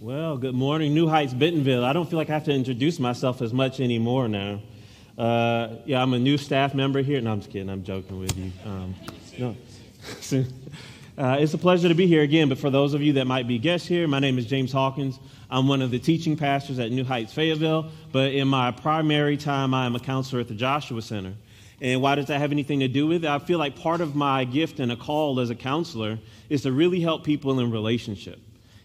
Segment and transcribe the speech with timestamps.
[0.00, 1.84] Well, good morning, New Heights, Bentonville.
[1.84, 4.62] I don't feel like I have to introduce myself as much anymore now.
[5.18, 7.20] Uh, yeah, I'm a new staff member here.
[7.20, 7.68] No, I'm just kidding.
[7.68, 8.50] I'm joking with you.
[8.64, 8.94] Um,
[9.38, 9.48] no.
[11.22, 13.46] uh, it's a pleasure to be here again, but for those of you that might
[13.46, 15.20] be guests here, my name is James Hawkins.
[15.50, 19.74] I'm one of the teaching pastors at New Heights, Fayetteville, but in my primary time,
[19.74, 21.34] I am a counselor at the Joshua Center.
[21.82, 23.28] And why does that have anything to do with it?
[23.28, 26.72] I feel like part of my gift and a call as a counselor is to
[26.72, 28.40] really help people in relationship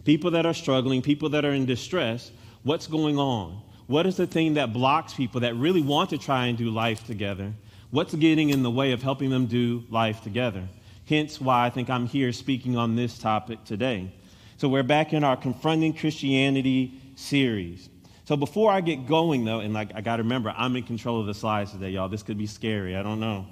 [0.06, 2.32] people that are struggling, people that are in distress,
[2.64, 3.62] what's going on?
[3.88, 7.05] What is the thing that blocks people that really want to try and do life
[7.05, 7.52] together?
[7.91, 10.64] What's getting in the way of helping them do life together?
[11.08, 14.12] Hence why I think I'm here speaking on this topic today.
[14.58, 17.90] So we're back in our Confronting Christianity series.
[18.26, 21.20] So before I get going, though, and like I got to remember, I'm in control
[21.20, 22.09] of the slides today, y'all.
[22.09, 22.95] This could be scary.
[22.95, 23.45] I don't know.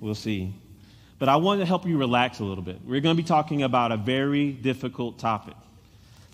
[0.00, 0.54] We'll see.
[1.18, 2.80] But I want to help you relax a little bit.
[2.84, 5.56] We're to be talking about a very difficult topic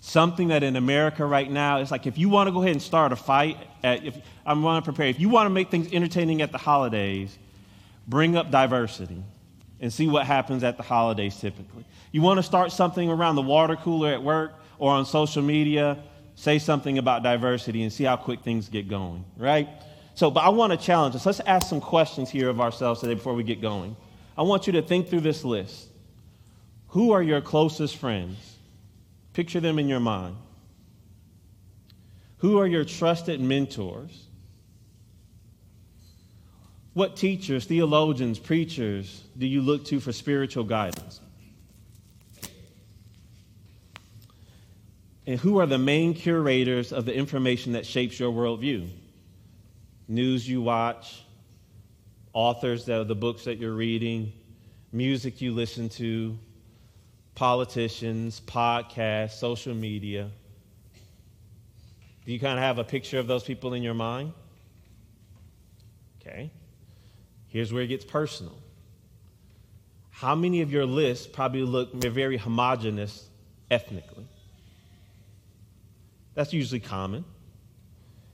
[0.01, 2.81] something that in America right now, it's like if you want to go ahead and
[2.81, 5.93] start a fight, at, if I'm want to prepare, if you want to make things
[5.93, 7.37] entertaining at the holidays,
[8.07, 9.23] bring up diversity
[9.79, 11.85] and see what happens at the holidays typically.
[12.11, 15.99] You want to start something around the water cooler at work or on social media,
[16.35, 19.69] say something about diversity and see how quick things get going, right?
[20.15, 21.25] So, but I want to challenge us.
[21.27, 23.95] Let's ask some questions here of ourselves today before we get going.
[24.35, 25.89] I want you to think through this list.
[26.89, 28.50] Who are your closest friends?
[29.33, 30.35] Picture them in your mind.
[32.37, 34.27] Who are your trusted mentors?
[36.93, 41.21] What teachers, theologians, preachers do you look to for spiritual guidance?
[45.25, 48.89] And who are the main curators of the information that shapes your worldview?
[50.07, 51.23] News you watch,
[52.33, 54.33] authors of the books that you're reading,
[54.91, 56.37] music you listen to,
[57.41, 60.29] politicians, podcasts, social media.
[62.23, 64.31] Do you kind of have a picture of those people in your mind?
[66.21, 66.51] Okay.
[67.47, 68.55] Here's where it gets personal.
[70.11, 73.27] How many of your lists probably look very homogenous
[73.71, 74.27] ethnically?
[76.35, 77.25] That's usually common.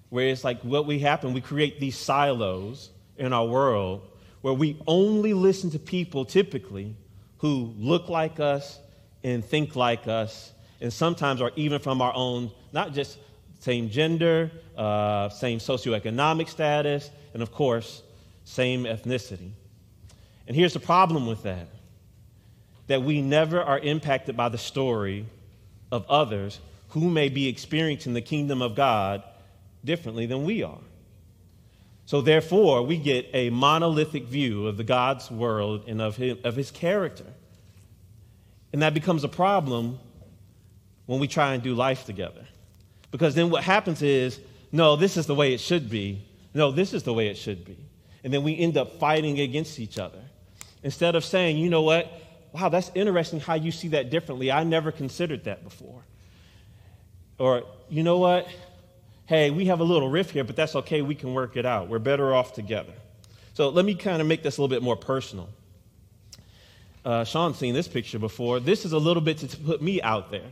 [0.10, 4.02] Where it's like what we happen, we create these silos in our world
[4.42, 6.94] where we only listen to people typically
[7.38, 8.82] who look like us,
[9.34, 13.18] and think like us, and sometimes are even from our own, not just
[13.60, 18.04] same gender, uh, same socioeconomic status, and of course,
[18.46, 19.52] same ethnicity.
[20.48, 21.68] And here's the problem with that
[22.88, 25.26] that we never are impacted by the story
[25.92, 29.24] of others who may be experiencing the kingdom of God
[29.84, 30.80] differently than we are.
[32.06, 36.56] So, therefore, we get a monolithic view of the God's world and of his, of
[36.56, 37.26] his character.
[38.74, 40.00] And that becomes a problem
[41.06, 42.46] when we try and do life together.
[43.12, 44.40] Because then what happens is,
[44.72, 46.26] no, this is the way it should be.
[46.54, 47.78] No, this is the way it should be.
[48.24, 50.20] And then we end up fighting against each other.
[50.84, 52.12] Instead of saying, you know what,
[52.52, 54.52] wow, that's interesting how you see that differently.
[54.52, 56.02] I never considered that before.
[57.38, 58.48] Or, you know what,
[59.28, 61.02] hey, we have a little riff here, but that's okay.
[61.02, 61.88] We can work it out.
[61.88, 62.94] We're better off together.
[63.54, 65.50] So let me kind of make this a little bit more personal
[67.08, 68.60] uh, Sean's seen this picture before.
[68.60, 70.52] This is a little bit to, put me out there.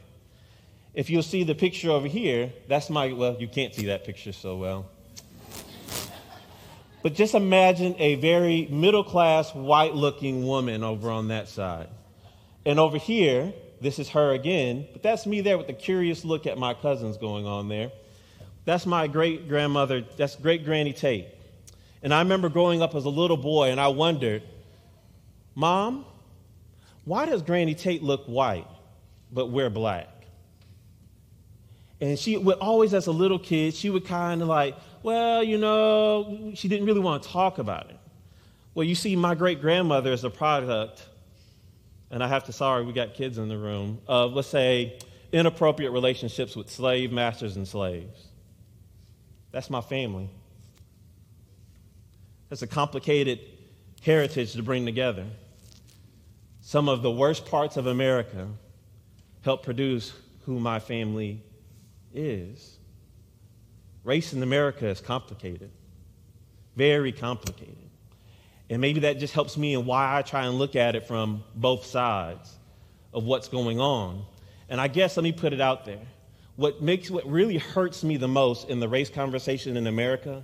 [0.94, 4.32] If you'll see the picture over here, that's my, well, you can't see that picture
[4.32, 4.86] so well.
[7.04, 11.90] But just imagine a very middle class, white looking woman over on that side.
[12.66, 13.52] And over here,
[13.82, 17.18] this is her again, but that's me there with the curious look at my cousins
[17.18, 17.92] going on there.
[18.64, 21.28] That's my great grandmother, that's great Granny Tate.
[22.02, 24.42] And I remember growing up as a little boy and I wondered,
[25.54, 26.06] Mom,
[27.06, 28.68] why does Granny Tate look white
[29.32, 30.10] but wear black?
[32.02, 35.58] And she would always, as a little kid, she would kind of like, well, you
[35.58, 38.00] know, she didn't really want to talk about it.
[38.74, 41.06] Well, you see, my great grandmother is a product,
[42.12, 45.00] and I have to, sorry, we got kids in the room, of, let's say,
[45.32, 48.28] inappropriate relationships with slave masters and slaves.
[49.52, 50.30] That's my family.
[52.50, 53.40] That's a complicated
[54.02, 55.26] heritage to bring together
[56.66, 58.48] some of the worst parts of America
[59.44, 60.12] help produce
[60.48, 61.40] who my family
[62.12, 62.80] is.
[64.04, 65.70] Race in America is complicated,
[66.76, 67.92] very complicated.
[68.68, 71.44] And maybe that just helps me in why I try and look at it from
[71.54, 72.52] both sides
[73.14, 74.26] of what's going on.
[74.68, 76.02] And I guess let me put it out there.
[76.56, 80.44] What makes what really hurts me the most in the race conversation in America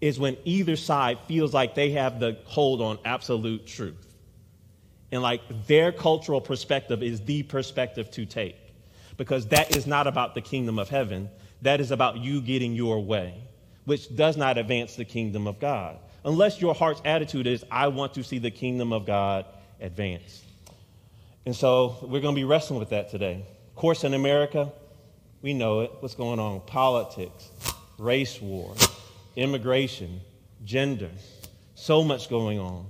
[0.00, 4.09] is when either side feels like they have the hold on absolute truth
[5.12, 8.56] and like their cultural perspective is the perspective to take.
[9.20, 11.28] because that is not about the kingdom of heaven.
[11.60, 13.34] That is about you getting your way,
[13.84, 15.98] which does not advance the kingdom of God.
[16.24, 19.44] Unless your heart's attitude is, I want to see the kingdom of God
[19.78, 20.42] advance.
[21.44, 23.44] And so we're going to be wrestling with that today.
[23.68, 24.72] Of course, in America,
[25.42, 25.92] we know it.
[26.00, 26.62] What's going on?
[26.62, 27.50] Politics,
[27.98, 28.74] race war,
[29.36, 30.22] immigration,
[30.64, 31.10] gender.
[31.74, 32.86] So much going on.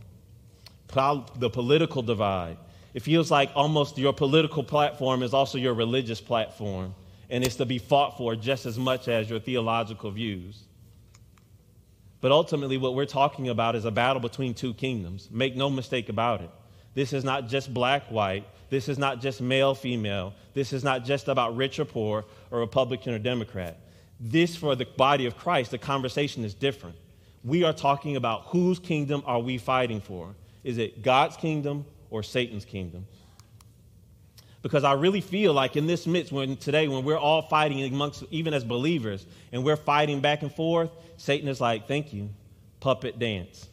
[0.92, 2.56] The political divide.
[2.94, 6.94] It feels like almost your political platform is also your religious platform,
[7.28, 10.64] and it's to be fought for just as much as your theological views.
[12.20, 15.28] But ultimately, what we're talking about is a battle between two kingdoms.
[15.31, 16.50] Make no mistake about it.
[16.94, 18.44] This is not just black, white.
[18.69, 20.34] This is not just male, female.
[20.54, 23.78] This is not just about rich or poor or Republican or Democrat.
[24.19, 26.96] This, for the body of Christ, the conversation is different.
[27.42, 30.34] We are talking about whose kingdom are we fighting for?
[30.64, 33.06] Is it God's kingdom or Satan's kingdom?
[34.62, 38.24] Because I really feel like in this midst, when today, when we're all fighting amongst,
[38.30, 42.28] even as believers, and we're fighting back and forth, Satan is like, thank you,
[42.80, 43.68] puppet dance.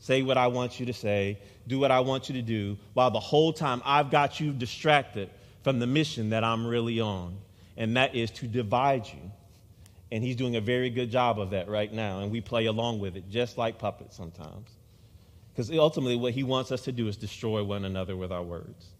[0.00, 3.10] Say what I want you to say, do what I want you to do, while
[3.10, 5.30] the whole time I've got you distracted
[5.64, 7.36] from the mission that I'm really on,
[7.76, 9.30] and that is to divide you.
[10.12, 13.00] And he's doing a very good job of that right now, and we play along
[13.00, 14.68] with it, just like puppets sometimes.
[15.58, 18.90] Because ultimately, what he wants us to do is destroy one another with our words.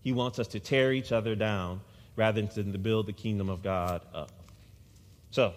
[0.00, 1.80] He wants us to tear each other down
[2.14, 4.30] rather than to build the kingdom of God up.
[5.32, 5.52] So,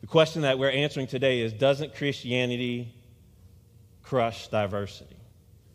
[0.00, 2.92] the question that we're answering today is Doesn't Christianity
[4.02, 5.16] crush diversity?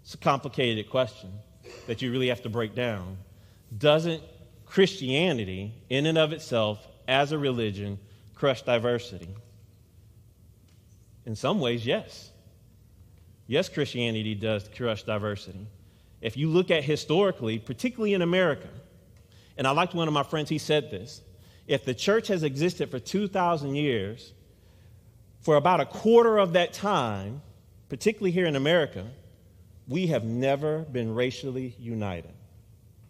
[0.02, 1.32] It's a complicated question
[1.88, 3.20] that you really have to break down.
[3.78, 4.22] Doesn't
[4.66, 8.00] Christianity, in and of itself, as a religion,
[8.36, 9.30] crush diversity?
[11.26, 12.32] In some ways, yes.
[13.48, 15.68] Yes, Christianity does crush diversity.
[16.22, 18.70] If you look at historically, particularly in America,
[19.58, 21.22] and I liked one of my friends, he said this
[21.68, 24.34] if the church has existed for 2,000 years,
[25.42, 27.42] for about a quarter of that time,
[27.90, 29.06] particularly here in America,
[29.88, 32.34] we have never been racially united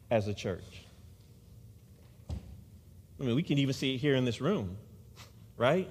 [0.09, 0.83] as a church.
[2.29, 4.77] I mean, we can even see it here in this room,
[5.57, 5.89] right?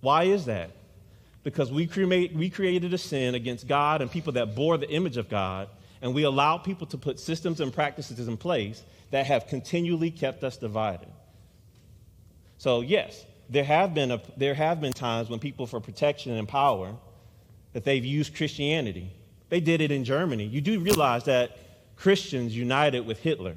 [0.00, 0.70] Why is that?
[1.42, 5.16] Because we, cremate, we created a sin against God and people that bore the image
[5.16, 5.68] of God,
[6.02, 10.44] and we allow people to put systems and practices in place that have continually kept
[10.44, 11.08] us divided.
[12.58, 16.46] So, yes, there have been, a, there have been times when people, for protection and
[16.46, 16.94] power,
[17.72, 19.10] that they've used Christianity.
[19.48, 20.44] They did it in Germany.
[20.44, 21.56] You do realize that
[21.96, 23.54] Christians united with Hitler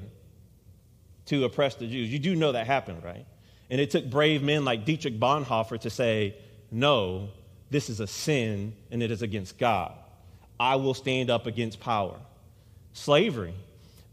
[1.26, 2.10] to oppress the Jews.
[2.10, 3.26] You do know that happened, right?
[3.70, 6.36] And it took brave men like Dietrich Bonhoeffer to say,
[6.70, 7.30] no,
[7.74, 9.90] this is a sin and it is against God.
[10.60, 12.14] I will stand up against power.
[12.92, 13.52] Slavery.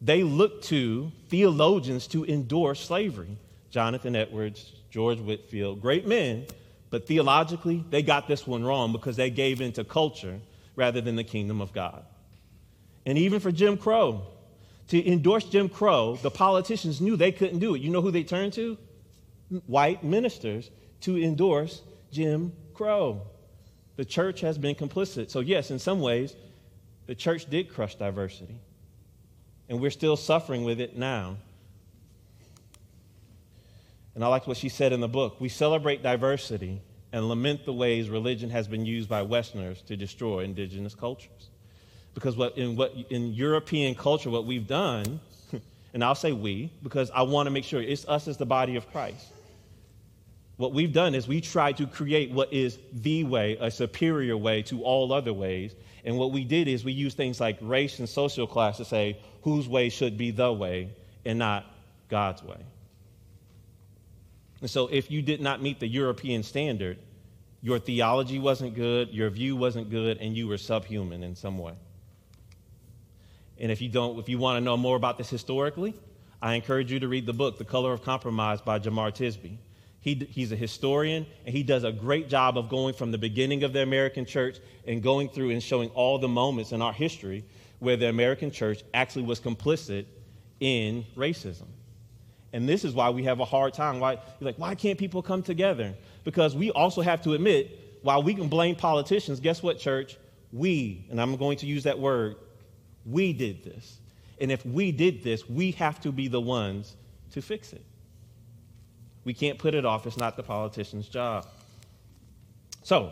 [0.02, 3.38] They looked to theologians to endorse slavery.
[3.70, 6.48] Jonathan Edwards, George Whitefield, great men,
[6.90, 10.40] but theologically, they got this one wrong because they gave into culture
[10.76, 12.04] rather than the kingdom of God.
[13.06, 14.24] And even for Jim Crow,
[14.88, 17.82] to endorse Jim Crow, the politicians knew they couldn't do it.
[17.82, 18.76] You know who they turned to?
[19.68, 20.72] White ministers
[21.02, 23.22] to endorse Jim Crow.
[23.98, 25.30] The church has been complicit.
[25.30, 26.36] So, yes, in some ways,
[27.08, 28.56] the church did crush diversity.
[29.70, 31.38] And we're still suffering with it now.
[34.16, 35.40] And I like what she said in the book.
[35.40, 36.82] We celebrate diversity
[37.14, 41.50] and lament the ways religion has been used by Westerners to destroy indigenous cultures.
[42.14, 45.20] Because what in, what, in European culture, what we've done,
[45.94, 48.76] and I'll say we, because I want to make sure it's us as the body
[48.76, 49.28] of Christ.
[50.62, 54.62] What we've done is we try to create what is the way, a superior way
[54.64, 55.74] to all other ways.
[56.06, 59.18] And what we did is we used things like race and social class to say
[59.42, 60.92] whose way should be the way
[61.26, 61.66] and not
[62.10, 62.60] God's way.
[64.60, 67.00] And so, if you did not meet the European standard,
[67.64, 71.74] your theology wasn't good, your view wasn't good, and you were subhuman in some way.
[73.60, 75.96] And if you don't, if you want to know more about this historically,
[76.40, 79.58] I encourage you to read the book, The Color of Compromise by Jemar Tisby.
[80.02, 83.64] He, he's a historian, and he does a great job of going from the beginning
[83.64, 87.46] of the American church and going through and showing all the moments in our history
[87.80, 90.06] where the American church actually was complicit
[90.60, 91.68] in racism.
[92.54, 94.00] And this is why we have a hard time.
[94.00, 95.94] Why you're like, why can't people come together?
[96.24, 100.18] Because we also have to admit, while we can blame politicians, guess what, church?
[100.52, 102.36] We, and I'm going to use that word,
[103.06, 104.00] we did this.
[104.40, 106.96] And if we did this, we have to be the ones
[107.32, 107.84] to fix it.
[109.24, 110.08] We can't put it off.
[110.08, 111.46] It's not the politician's job.
[112.84, 113.12] So,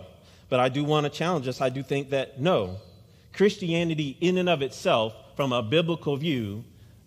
[0.50, 1.62] but I do want to challenge us.
[1.62, 2.78] I do think that no,
[3.34, 6.64] Christianity, in and of itself, from a biblical view,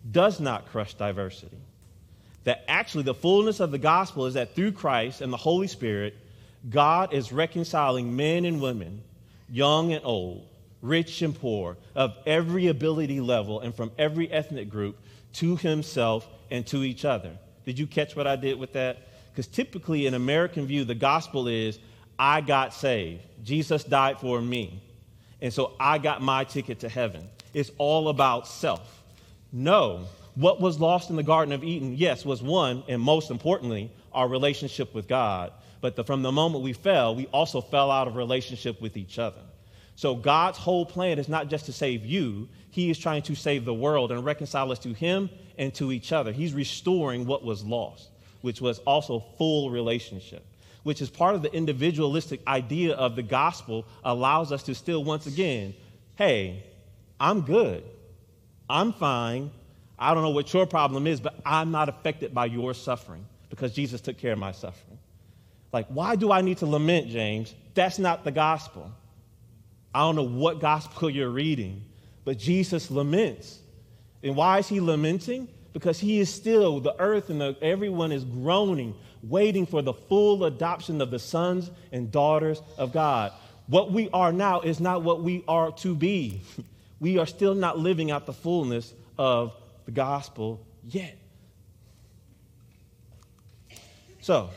[0.09, 1.57] does not crush diversity.
[2.45, 6.15] That actually the fullness of the gospel is that through Christ and the Holy Spirit,
[6.69, 9.01] God is reconciling men and women,
[9.49, 10.47] young and old,
[10.81, 14.97] rich and poor, of every ability level and from every ethnic group
[15.33, 17.31] to himself and to each other.
[17.65, 19.07] Did you catch what I did with that?
[19.31, 21.79] Because typically, in American view, the gospel is
[22.19, 23.21] I got saved.
[23.43, 24.81] Jesus died for me.
[25.41, 27.27] And so I got my ticket to heaven.
[27.53, 29.03] It's all about self.
[29.51, 33.91] No, what was lost in the Garden of Eden, yes, was one, and most importantly,
[34.13, 35.51] our relationship with God.
[35.81, 39.19] But the, from the moment we fell, we also fell out of relationship with each
[39.19, 39.41] other.
[39.95, 43.65] So God's whole plan is not just to save you, He is trying to save
[43.65, 46.31] the world and reconcile us to Him and to each other.
[46.31, 48.09] He's restoring what was lost,
[48.41, 50.43] which was also full relationship,
[50.81, 55.27] which is part of the individualistic idea of the gospel, allows us to still, once
[55.27, 55.75] again,
[56.15, 56.63] hey,
[57.19, 57.83] I'm good.
[58.67, 59.51] I'm fine.
[59.99, 63.71] I don't know what your problem is, but I'm not affected by your suffering because
[63.71, 64.97] Jesus took care of my suffering.
[65.71, 67.53] Like, why do I need to lament, James?
[67.75, 68.91] That's not the gospel.
[69.93, 71.83] I don't know what gospel you're reading,
[72.25, 73.59] but Jesus laments.
[74.21, 75.47] And why is he lamenting?
[75.73, 80.45] Because he is still, the earth and the, everyone is groaning, waiting for the full
[80.45, 83.33] adoption of the sons and daughters of God.
[83.67, 86.41] What we are now is not what we are to be.
[86.99, 89.53] We are still not living out the fullness of
[89.83, 91.17] the gospel yet.
[94.21, 94.51] So,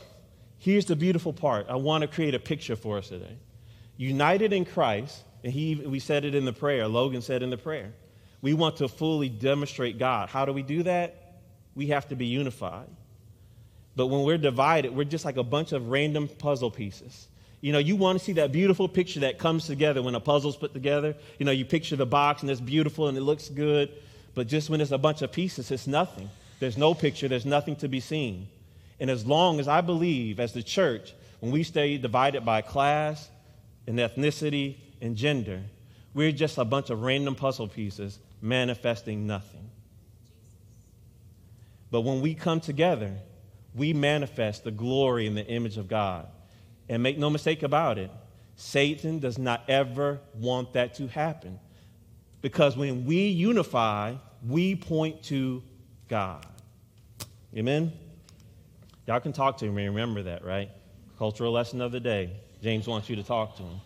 [0.57, 1.65] here's the beautiful part.
[1.67, 3.35] I want to create a picture for us today.
[3.97, 7.57] United in Christ, and he, we said it in the prayer, Logan said in the
[7.57, 7.93] prayer.
[8.41, 10.29] We want to fully demonstrate God.
[10.29, 11.39] How do we do that?
[11.75, 12.87] We have to be unified.
[13.95, 17.27] But when we're divided, we're just like a bunch of random puzzle pieces.
[17.61, 20.55] You know, you want to see that beautiful picture that comes together when a puzzle's
[20.55, 21.15] put together.
[21.39, 23.91] You know, you picture the box and it's beautiful and it looks good,
[24.35, 26.29] but just when it's a bunch of pieces, it's nothing.
[26.59, 28.47] There's no picture, there's nothing to be seen.
[28.99, 33.29] And as long as I believe, as the church, when we stay divided by class
[33.87, 35.61] and ethnicity and gender,
[36.13, 39.69] we're just a bunch of random puzzle pieces manifesting nothing.
[41.91, 43.13] But when we come together,
[43.73, 46.27] we manifest the glory and the image of God.
[46.89, 48.11] And make no mistake about it,
[48.55, 51.59] Satan does not ever want that to happen.
[52.41, 55.63] Because when we unify, we point to
[56.07, 56.45] God.
[57.55, 57.91] Amen?
[59.05, 59.87] Y'all can talk to me.
[59.87, 60.69] Remember that, right?
[61.17, 62.31] Cultural lesson of the day.
[62.61, 63.79] James wants you to talk to him.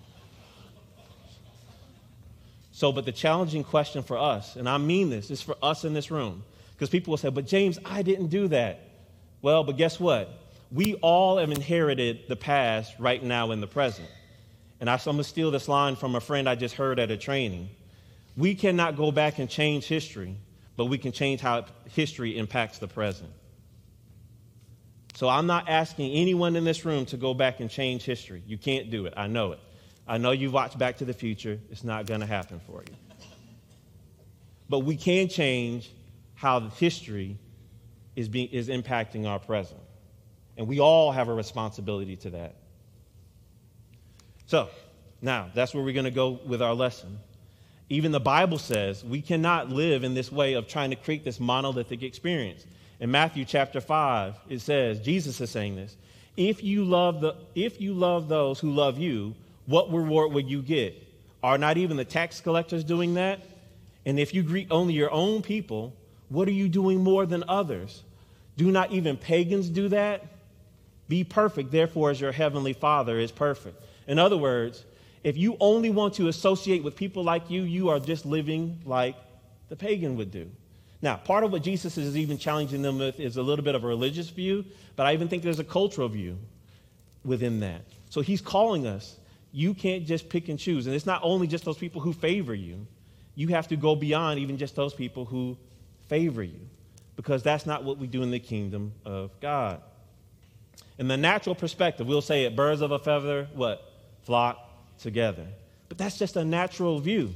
[2.82, 5.94] So, but the challenging question for us, and I mean this, is for us in
[5.94, 8.80] this room, because people will say, but James, I didn't do that.
[9.44, 10.34] Well, but guess what?
[10.72, 14.10] We all have inherited the past right now in the present.
[14.80, 17.12] And I, am going to steal this line from a friend I just heard at
[17.12, 17.70] a training.
[18.36, 20.36] We cannot go back and change history,
[20.76, 23.30] but we can change how history impacts the present.
[25.14, 28.42] So I'm not asking anyone in this room to go back and change history.
[28.48, 29.14] You can't do it.
[29.16, 29.60] I know it.
[30.12, 31.58] I know you've watched Back to the Future.
[31.72, 33.26] It's not going to happen for you.
[34.68, 35.90] But we can change
[36.36, 37.38] how the history
[38.18, 39.80] is, being, is impacting our present.
[40.58, 42.56] And we all have a responsibility to that.
[44.48, 44.68] So,
[45.22, 47.18] now, that's where we're going to go with our lesson.
[47.88, 51.40] Even the Bible says we cannot live in this way of trying to create this
[51.40, 52.66] monolithic experience.
[53.00, 55.96] In Matthew chapter 5, it says, Jesus is saying this.
[56.36, 59.36] If you love, the, if you love those who love you,
[59.72, 60.96] what reward would you get?
[61.42, 63.40] Are not even the tax collectors doing that?
[64.06, 65.96] And if you greet only your own people,
[66.30, 68.04] what are you doing more than others?
[68.58, 70.26] Do not even pagans do that?
[71.08, 73.84] Be perfect, therefore, as your heavenly Father is perfect.
[74.08, 74.84] In other words,
[75.24, 79.16] if you only want to associate with people like you, you are just living like
[79.70, 80.50] the pagan would do.
[81.02, 83.84] Now, part of what Jesus is even challenging them with is a little bit of
[83.84, 86.38] a religious view, but I even think there's a cultural view
[87.24, 87.82] within that.
[88.10, 89.18] So he's calling us
[89.52, 90.88] you can't just pick and choose.
[90.88, 92.86] And it's not only just those people who favor you,
[93.36, 95.58] you have to go beyond even just those people who
[96.08, 96.60] favor you,
[97.16, 99.82] because that's not what we do in the kingdom of God.
[100.98, 103.84] In the natural perspective, we'll say it birds of a feather, what?
[104.24, 104.58] Flock
[105.00, 105.48] together.
[105.90, 107.34] But that's just a natural view.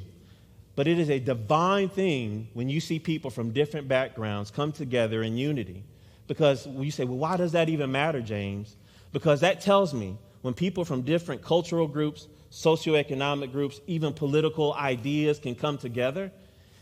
[0.75, 5.24] But it is a divine thing when you see people from different backgrounds come together
[5.24, 5.84] in unity.
[6.27, 8.75] Because you say, well, why does that even matter, James?
[9.13, 15.40] Because that tells me when people from different cultural groups, socioeconomic groups, even political ideas
[15.40, 16.32] can come together,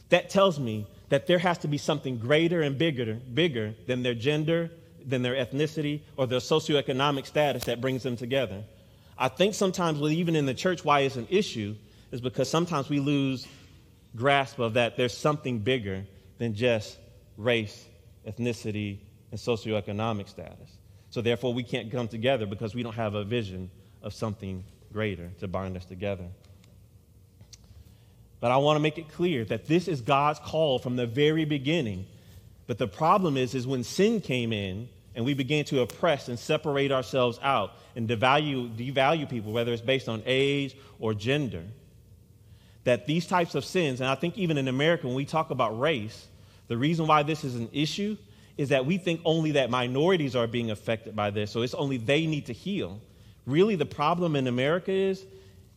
[0.10, 4.16] that tells me that there has to be something greater and bigger, bigger than their
[4.16, 4.70] gender,
[5.06, 8.66] than their ethnicity, or their socioeconomic status that brings them together.
[9.18, 11.74] I think sometimes, even in the church, why it's an issue
[12.12, 13.48] is because sometimes we lose
[14.14, 16.04] grasp of that there's something bigger
[16.38, 16.98] than just
[17.38, 17.86] race,
[18.28, 18.98] ethnicity,
[19.32, 20.83] and socioeconomic status.
[21.14, 23.70] So therefore, we can't come together because we don't have a vision
[24.02, 26.26] of something greater to bind us together.
[28.40, 31.46] But I want to make it clear that this is God's call from the very
[31.46, 32.08] beginning.
[32.66, 36.40] But the problem is, is when sin came in and we began to oppress and
[36.40, 41.62] separate ourselves out and devalue, devalue people, whether it's based on age or gender,
[42.86, 45.80] that these types of sins, and I think even in America, when we talk about
[45.80, 46.26] race,
[46.70, 48.18] the reason why this is an issue
[48.58, 51.98] is that we think only that minorities are being affected by this, so it's only
[51.98, 53.02] they need to heal.
[53.46, 55.26] Really, the problem in America is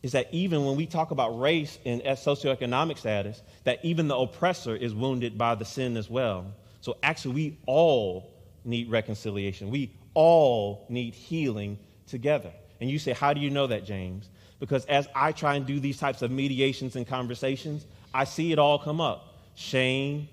[0.03, 4.75] is that even when we talk about race and socioeconomic status, that even the oppressor
[4.75, 6.45] is wounded by the sin as well.
[6.81, 8.31] So actually, we all
[8.63, 9.69] need reconciliation.
[9.71, 12.51] We all need healing together.
[12.79, 14.29] And you say, How do you know that, James?
[14.59, 18.59] Because as I try and do these types of mediations and conversations, I see it
[18.59, 20.29] all come up shame,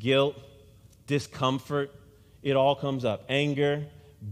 [0.00, 0.36] guilt,
[1.08, 1.90] discomfort.
[2.44, 3.84] It all comes up anger,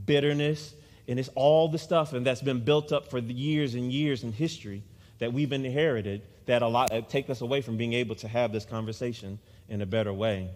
[0.06, 0.75] bitterness,
[1.09, 4.33] and it's all the stuff and that's been built up for years and years in
[4.33, 4.85] history
[5.18, 8.52] that we've inherited that a lot that take us away from being able to have
[8.52, 10.49] this conversation in a better way.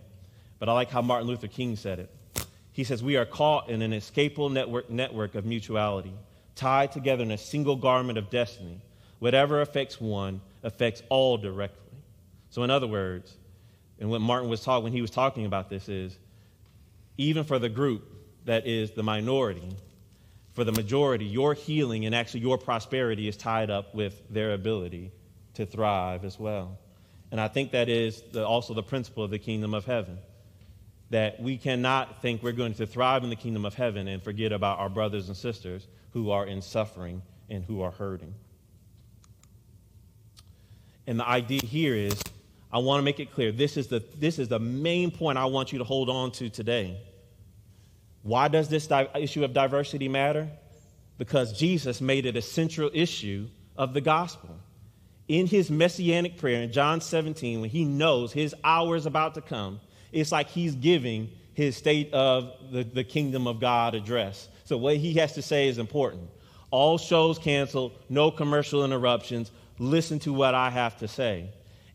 [0.61, 2.47] But I like how Martin Luther King said it.
[2.73, 6.13] He says, We are caught in an escapable network, network of mutuality,
[6.55, 8.81] tied together in a single garment of destiny.
[9.19, 11.99] Whatever affects one affects all directly.
[12.51, 13.37] So, in other words,
[14.01, 16.19] and what Martin was talking when he was talking about this is
[17.19, 18.03] even for the group
[18.47, 19.77] that is the minority,
[20.55, 25.13] for the majority, your healing and actually your prosperity is tied up with their ability
[25.55, 26.79] to thrive as well.
[27.31, 30.19] And I think that is the, also the principle of the kingdom of heaven.
[31.11, 34.53] That we cannot think we're going to thrive in the kingdom of heaven and forget
[34.53, 38.35] about our brothers and sisters who are in suffering and who are hurting.
[41.07, 42.21] And the idea here is
[42.73, 45.47] I want to make it clear this is, the, this is the main point I
[45.47, 46.99] want you to hold on to today
[48.23, 50.49] why does this di- issue of diversity matter?
[51.19, 54.59] Because Jesus made it a central issue of the gospel.
[55.29, 59.41] In his messianic prayer in John 17, when he knows his hour is about to
[59.41, 59.81] come,
[60.13, 64.49] it's like he's giving his state of the, the kingdom of God address.
[64.65, 66.29] So, what he has to say is important.
[66.71, 69.51] All shows canceled, no commercial interruptions.
[69.79, 71.51] Listen to what I have to say.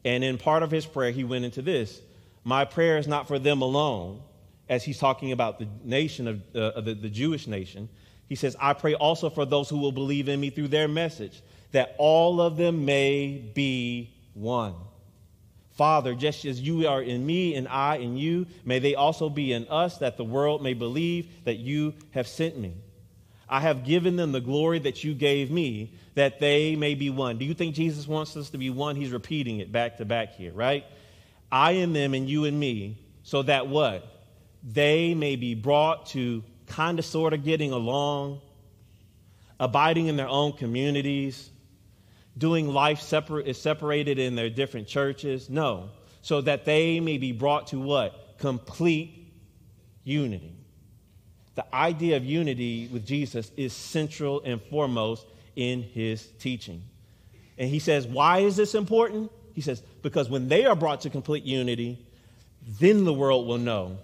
[0.05, 1.99] And in part of his prayer, he went into this
[2.45, 4.21] My prayer is not for them alone
[4.69, 7.89] as he's talking about the nation of uh, the, the Jewish nation,
[8.27, 11.41] he says, I pray also for those who will believe in me through their message,
[11.71, 14.73] that all of them may be one.
[15.73, 19.51] Father, just as you are in me and I in you, may they also be
[19.51, 22.73] in us, that the world may believe that you have sent me.
[23.47, 27.37] I have given them the glory that you gave me, that they may be one.
[27.37, 28.95] Do you think Jesus wants us to be one?
[28.95, 30.85] He's repeating it back to back here, right?
[31.51, 34.11] I in them and you in me, so that what?
[34.65, 38.41] they may be brought to kind of sort of getting along,
[39.59, 41.51] abiding in their own communities,
[42.37, 45.49] doing life separate, is separated in their different churches.
[45.49, 45.89] No,
[46.21, 48.37] so that they may be brought to what?
[48.39, 49.31] Complete
[50.03, 50.55] unity.
[51.53, 55.25] The idea of unity with Jesus is central and foremost
[55.55, 56.81] in his teaching.
[57.57, 59.31] And he says, Why is this important?
[59.53, 61.99] He says, Because when they are brought to complete unity,
[62.79, 63.97] then the world will know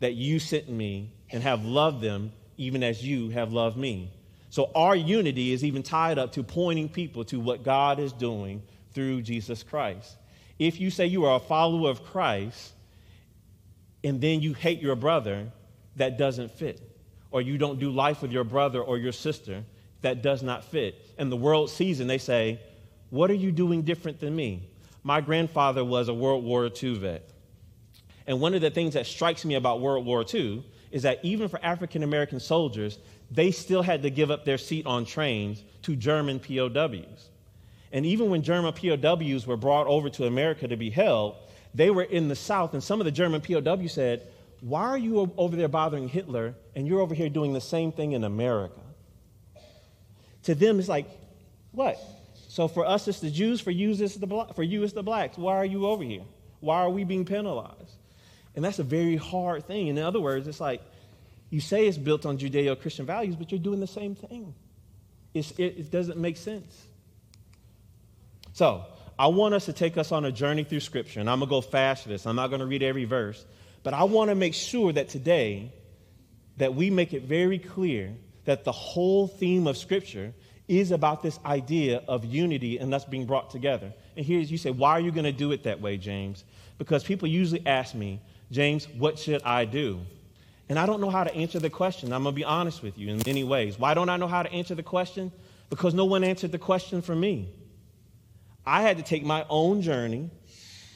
[0.00, 4.10] that you sent me and have loved them even as you have loved me.
[4.50, 8.62] So our unity is even tied up to pointing people to what God is doing
[8.92, 10.16] through Jesus Christ.
[10.58, 12.72] If you say you are a follower of Christ
[14.02, 15.52] and then you hate your brother,
[15.96, 16.80] that doesn't fit.
[17.30, 19.64] Or you don't do life with your brother or your sister,
[20.06, 21.04] that does not fit.
[21.18, 22.60] And the world sees and they say,
[23.10, 24.68] What are you doing different than me?
[25.02, 27.28] My grandfather was a World War II vet.
[28.28, 31.48] And one of the things that strikes me about World War II is that even
[31.48, 32.98] for African American soldiers,
[33.32, 37.30] they still had to give up their seat on trains to German POWs.
[37.92, 41.34] And even when German POWs were brought over to America to be held,
[41.74, 44.22] they were in the South, and some of the German POWs said,
[44.60, 48.12] Why are you over there bothering Hitler and you're over here doing the same thing
[48.12, 48.80] in America?
[50.46, 51.06] To them, it's like,
[51.72, 51.98] What?
[52.48, 55.36] So for us, it's the Jews, for you, it's the, for you, it's the blacks.
[55.36, 56.22] Why are you over here?
[56.60, 57.92] Why are we being penalized?
[58.54, 59.88] And that's a very hard thing.
[59.88, 60.80] In other words, it's like
[61.50, 64.54] you say it's built on Judeo Christian values, but you're doing the same thing.
[65.34, 66.86] It, it doesn't make sense.
[68.54, 68.86] So,
[69.18, 71.50] I want us to take us on a journey through Scripture, and I'm going to
[71.50, 72.26] go fast for this.
[72.26, 73.44] I'm not going to read every verse,
[73.82, 75.72] but I want to make sure that today
[76.56, 78.14] that we make it very clear
[78.46, 80.32] that the whole theme of Scripture
[80.68, 83.92] is about this idea of unity and us being brought together.
[84.16, 86.44] And here you say, why are you going to do it that way, James?
[86.78, 90.00] Because people usually ask me, James, what should I do?
[90.68, 92.12] And I don't know how to answer the question.
[92.12, 93.78] I'm going to be honest with you in many ways.
[93.78, 95.30] Why don't I know how to answer the question?
[95.70, 97.48] Because no one answered the question for me.
[98.64, 100.28] I had to take my own journey,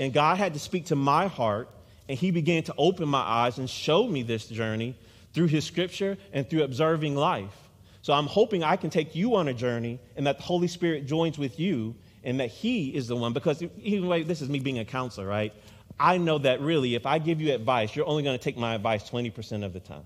[0.01, 1.69] and God had to speak to my heart,
[2.09, 4.97] and He began to open my eyes and show me this journey
[5.33, 7.55] through His scripture and through observing life.
[8.03, 11.07] So I'm hoping I can take you on a journey and that the Holy Spirit
[11.07, 13.33] joins with you and that He is the one.
[13.33, 15.53] Because even anyway, this is me being a counselor, right?
[15.99, 18.75] I know that really, if I give you advice, you're only going to take my
[18.75, 20.05] advice 20% of the time,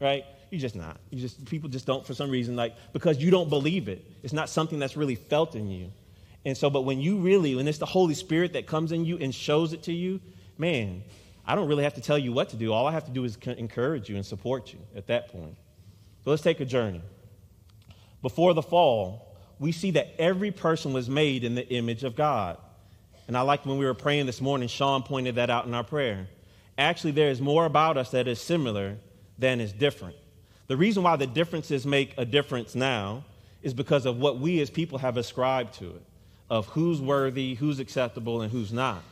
[0.00, 0.24] right?
[0.50, 0.98] You're just not.
[1.10, 4.04] You just people just don't for some reason like because you don't believe it.
[4.22, 5.90] It's not something that's really felt in you.
[6.44, 9.16] And so, but when you really, when it's the Holy Spirit that comes in you
[9.18, 10.20] and shows it to you,
[10.58, 11.04] man,
[11.46, 12.72] I don't really have to tell you what to do.
[12.72, 15.56] All I have to do is encourage you and support you at that point.
[16.24, 17.02] So let's take a journey.
[18.22, 22.58] Before the fall, we see that every person was made in the image of God.
[23.26, 25.84] And I liked when we were praying this morning, Sean pointed that out in our
[25.84, 26.28] prayer.
[26.78, 28.96] Actually, there is more about us that is similar
[29.38, 30.16] than is different.
[30.68, 33.24] The reason why the differences make a difference now
[33.62, 36.02] is because of what we as people have ascribed to it
[36.52, 39.02] of who's worthy, who's acceptable, and who's not.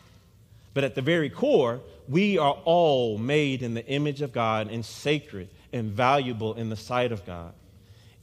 [0.74, 4.84] But at the very core, we are all made in the image of God and
[4.84, 7.52] sacred and valuable in the sight of God.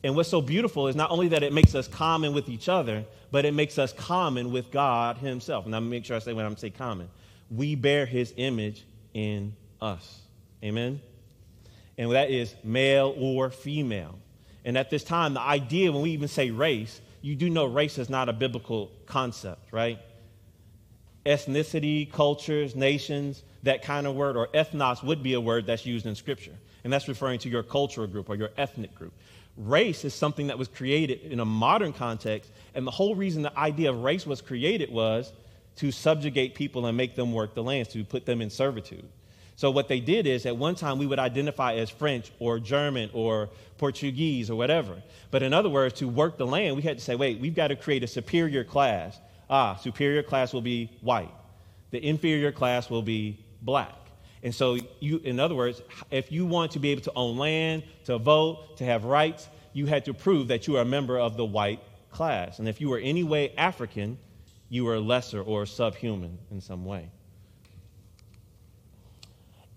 [0.04, 3.06] And what's so beautiful is not only that it makes us common with each other,
[3.32, 5.66] but it makes us common with God Himself.
[5.66, 7.10] And I'm make sure I say when I'm say common,
[7.50, 10.20] we bear His image in us.
[10.62, 11.02] Amen.
[11.98, 14.20] And that is male or female.
[14.66, 17.98] And at this time, the idea when we even say race, you do know race
[17.98, 20.00] is not a biblical concept, right?
[21.28, 26.06] Ethnicity, cultures, nations, that kind of word, or ethnos would be a word that's used
[26.06, 26.54] in Scripture.
[26.84, 29.12] And that's referring to your cultural group or your ethnic group.
[29.58, 33.58] Race is something that was created in a modern context, and the whole reason the
[33.60, 35.34] idea of race was created was
[35.78, 39.08] to subjugate people and make them work the lands, to put them in servitude.
[39.58, 43.10] So, what they did is at one time we would identify as French or German
[43.12, 45.02] or Portuguese or whatever.
[45.32, 47.70] But in other words, to work the land, we had to say, wait, we've got
[47.70, 49.18] to create a superior class.
[49.50, 51.34] Ah, superior class will be white,
[51.92, 53.96] the inferior class will be black.
[54.44, 55.82] And so, you, in other words,
[56.12, 59.88] if you want to be able to own land, to vote, to have rights, you
[59.88, 61.82] had to prove that you are a member of the white
[62.12, 62.60] class.
[62.60, 64.18] And if you were any way African,
[64.70, 67.10] you were lesser or subhuman in some way.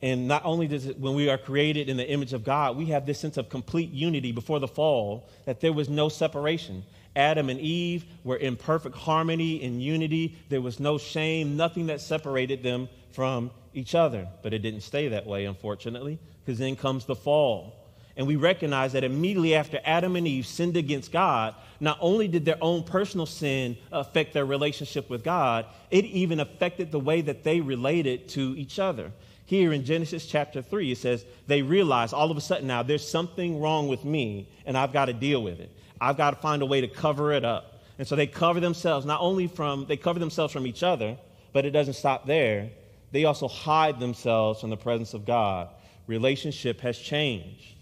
[0.03, 2.87] And not only does it, when we are created in the image of God, we
[2.87, 6.83] have this sense of complete unity before the fall, that there was no separation.
[7.17, 10.37] Adam and Eve were in perfect harmony and unity.
[10.49, 14.29] There was no shame, nothing that separated them from each other.
[14.43, 17.77] But it didn't stay that way, unfortunately, because then comes the fall.
[18.17, 22.45] And we recognize that immediately after Adam and Eve sinned against God, not only did
[22.45, 27.45] their own personal sin affect their relationship with God, it even affected the way that
[27.45, 29.13] they related to each other.
[29.47, 33.09] Here in Genesis chapter 3, it says, they realize all of a sudden now there's
[33.09, 35.71] something wrong with me and I've got to deal with it.
[36.01, 37.83] I've got to find a way to cover it up.
[37.99, 41.19] And so they cover themselves, not only from, they cover themselves from each other,
[41.53, 42.71] but it doesn't stop there.
[43.13, 45.69] They also hide themselves from the presence of God.
[46.07, 47.75] Relationship has changed.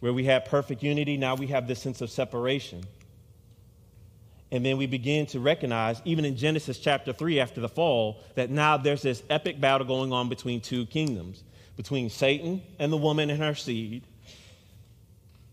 [0.00, 2.84] Where we had perfect unity, now we have this sense of separation.
[4.50, 8.50] And then we begin to recognize, even in Genesis chapter 3 after the fall, that
[8.50, 11.42] now there's this epic battle going on between two kingdoms
[11.76, 14.04] between Satan and the woman and her seed.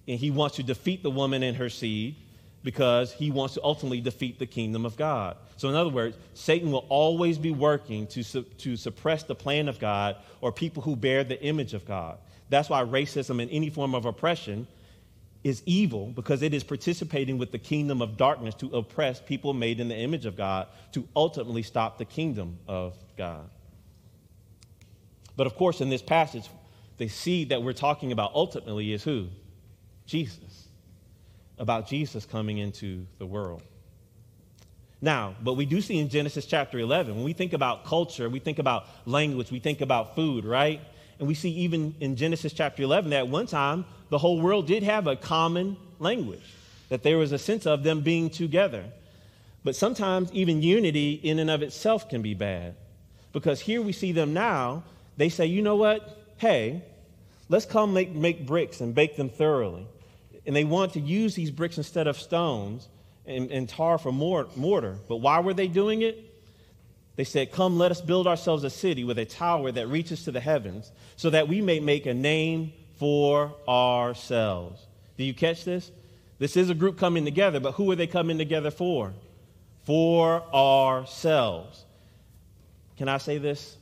[0.09, 2.15] And he wants to defeat the woman and her seed
[2.63, 5.37] because he wants to ultimately defeat the kingdom of God.
[5.55, 9.69] So, in other words, Satan will always be working to, su- to suppress the plan
[9.69, 12.17] of God or people who bear the image of God.
[12.49, 14.67] That's why racism and any form of oppression
[15.43, 19.79] is evil because it is participating with the kingdom of darkness to oppress people made
[19.79, 23.47] in the image of God to ultimately stop the kingdom of God.
[25.37, 26.49] But of course, in this passage,
[26.97, 29.27] the seed that we're talking about ultimately is who?
[30.09, 30.67] Jesus.
[31.57, 33.61] About Jesus coming into the world.
[35.01, 38.39] Now, but we do see in Genesis chapter 11, when we think about culture, we
[38.39, 40.81] think about language, we think about food, right?
[41.19, 44.83] And we see even in Genesis chapter 11 that one time the whole world did
[44.83, 46.43] have a common language,
[46.89, 48.83] that there was a sense of them being together.
[49.63, 52.75] But sometimes even unity in and of itself can be bad.
[53.31, 54.83] Because here we see them now,
[55.17, 56.17] they say, you know what?
[56.37, 56.81] Hey,
[57.47, 59.85] let's come make, make bricks and bake them thoroughly.
[60.45, 62.87] And they want to use these bricks instead of stones
[63.25, 64.97] and, and tar for mortar.
[65.07, 66.25] But why were they doing it?
[67.15, 70.31] They said, Come, let us build ourselves a city with a tower that reaches to
[70.31, 74.81] the heavens, so that we may make a name for ourselves.
[75.17, 75.91] Do you catch this?
[76.37, 79.13] This is a group coming together, but who are they coming together for?
[79.85, 81.83] For ourselves.
[82.97, 83.77] Can I say this?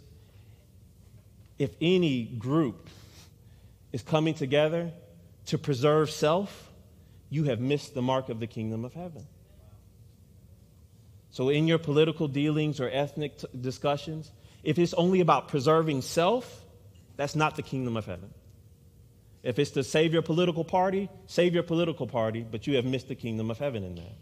[1.59, 2.89] if any group
[3.91, 4.91] is coming together
[5.47, 6.71] to preserve self,
[7.29, 9.25] you have missed the mark of the kingdom of heaven.
[11.31, 14.31] So, in your political dealings or ethnic t- discussions,
[14.63, 16.65] if it's only about preserving self,
[17.15, 18.33] that's not the kingdom of heaven.
[19.43, 23.07] If it's to save your political party, save your political party, but you have missed
[23.07, 24.15] the kingdom of heaven in that.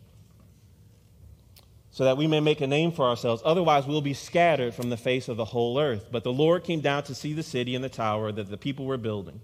[1.89, 3.41] So that we may make a name for ourselves.
[3.45, 6.09] Otherwise, we'll be scattered from the face of the whole earth.
[6.11, 8.85] But the Lord came down to see the city and the tower that the people
[8.85, 9.39] were building.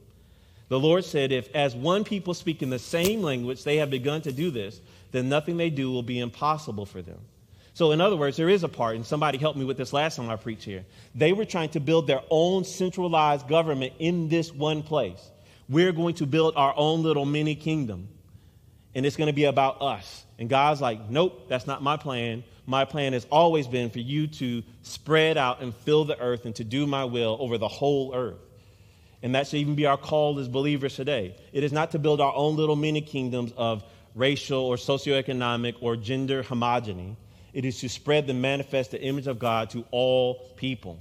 [0.71, 4.21] The Lord said, If as one people speak in the same language they have begun
[4.21, 4.79] to do this,
[5.12, 7.17] then nothing they do will be impossible for them.
[7.73, 10.15] So, in other words, there is a part, and somebody helped me with this last
[10.15, 10.86] time I preached here.
[11.13, 15.19] They were trying to build their own centralized government in this one place.
[15.67, 18.07] We're going to build our own little mini kingdom,
[18.95, 20.23] and it's going to be about us.
[20.39, 22.45] And God's like, nope, that's not my plan.
[22.65, 26.55] My plan has always been for you to spread out and fill the earth and
[26.55, 28.39] to do my will over the whole earth.
[29.23, 31.36] And that should even be our call as believers today.
[31.53, 33.84] It is not to build our own little mini kingdoms of
[34.15, 37.15] racial or socioeconomic or gender homogeny.
[37.53, 40.97] It is to spread the manifest the image of God to all people.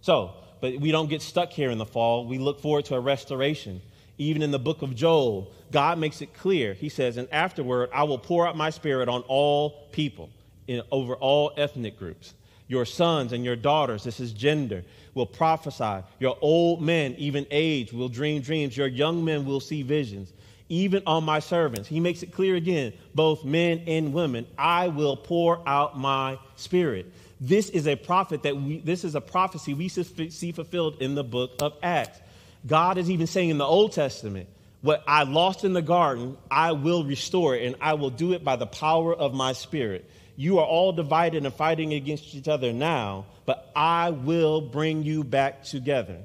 [0.00, 2.26] So, but we don't get stuck here in the fall.
[2.26, 3.80] We look forward to a restoration.
[4.18, 6.74] Even in the book of Joel, God makes it clear.
[6.74, 10.30] He says, And afterward, I will pour out my spirit on all people,
[10.66, 12.34] in, over all ethnic groups.
[12.68, 16.04] Your sons and your daughters, this is gender, will prophesy.
[16.18, 18.76] Your old men, even age, will dream dreams.
[18.76, 20.32] Your young men will see visions
[20.68, 21.88] even on my servants.
[21.88, 27.12] He makes it clear again, both men and women, I will pour out my spirit.
[27.40, 31.24] This is a prophet that we, this is a prophecy we see fulfilled in the
[31.24, 32.18] book of Acts.
[32.66, 34.48] God is even saying in the Old Testament,
[34.80, 38.56] what I lost in the garden, I will restore and I will do it by
[38.56, 40.08] the power of my spirit.
[40.36, 45.24] You are all divided and fighting against each other now, but I will bring you
[45.24, 46.18] back together.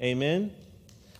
[0.00, 0.52] Amen.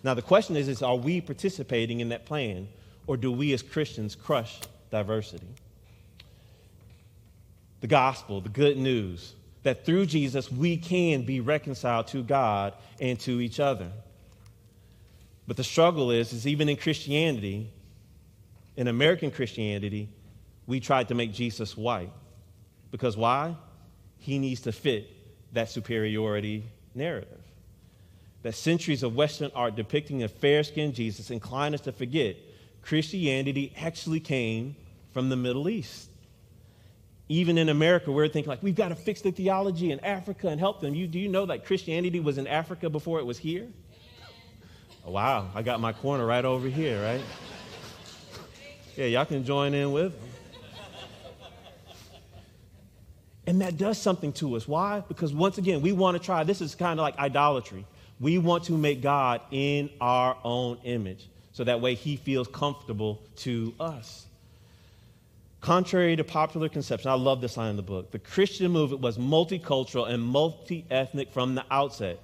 [0.03, 2.69] Now, the question is, is are we participating in that plan,
[3.07, 5.47] or do we as Christians crush diversity?
[7.81, 13.19] The gospel, the good news, that through Jesus we can be reconciled to God and
[13.21, 13.91] to each other.
[15.47, 17.71] But the struggle is, is even in Christianity,
[18.77, 20.09] in American Christianity,
[20.67, 22.13] we tried to make Jesus white.
[22.91, 23.57] Because why?
[24.19, 25.11] He needs to fit
[25.53, 27.41] that superiority narrative
[28.43, 32.37] that centuries of Western art depicting a fair skinned Jesus incline us to forget
[32.83, 34.77] Christianity actually came
[35.13, 36.09] from the Middle East.
[37.29, 40.59] Even in America, we're thinking like we've got to fix the theology in Africa and
[40.59, 40.95] help them.
[40.95, 43.69] You, do you know that Christianity was in Africa before it was here?
[45.07, 47.23] Oh, wow, I got my corner right over here, right?
[48.97, 50.15] Yeah, y'all can join in with.
[53.51, 54.69] And that does something to us.
[54.69, 55.03] Why?
[55.09, 56.45] Because once again, we want to try.
[56.45, 57.85] This is kind of like idolatry.
[58.21, 63.21] We want to make God in our own image so that way he feels comfortable
[63.39, 64.27] to us.
[65.61, 68.13] Contrary to popular conception, I love this line in the book.
[68.13, 72.21] The Christian movement was multicultural and multi ethnic from the outset.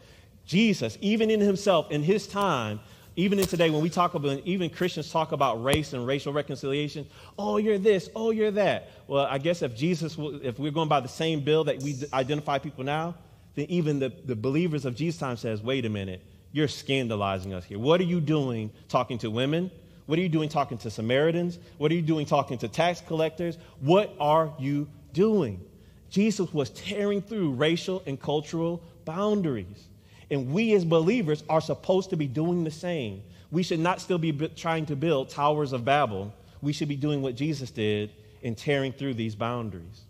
[0.47, 2.79] Jesus, even in himself, in his time,
[3.17, 7.07] even in today, when we talk about, even Christians talk about race and racial reconciliation,
[7.39, 8.91] oh, you're this, oh, you're that.
[9.09, 12.59] Well, I guess if Jesus, if we're going by the same bill that we identify
[12.59, 13.15] people now,
[13.55, 17.65] then even the, the believers of Jesus' time says, wait a minute, you're scandalizing us
[17.65, 17.79] here.
[17.79, 19.71] What are you doing talking to women?
[20.05, 21.59] What are you doing talking to Samaritans?
[21.79, 23.57] What are you doing talking to tax collectors?
[23.81, 25.65] What are you doing?
[26.11, 29.89] Jesus was tearing through racial and cultural boundaries.
[30.31, 33.23] And we as believers are supposed to be doing the same.
[33.51, 36.35] We should not still be trying to build towers of Babel.
[36.63, 38.11] We should be doing what Jesus did
[38.43, 40.03] in tearing through these boundaries.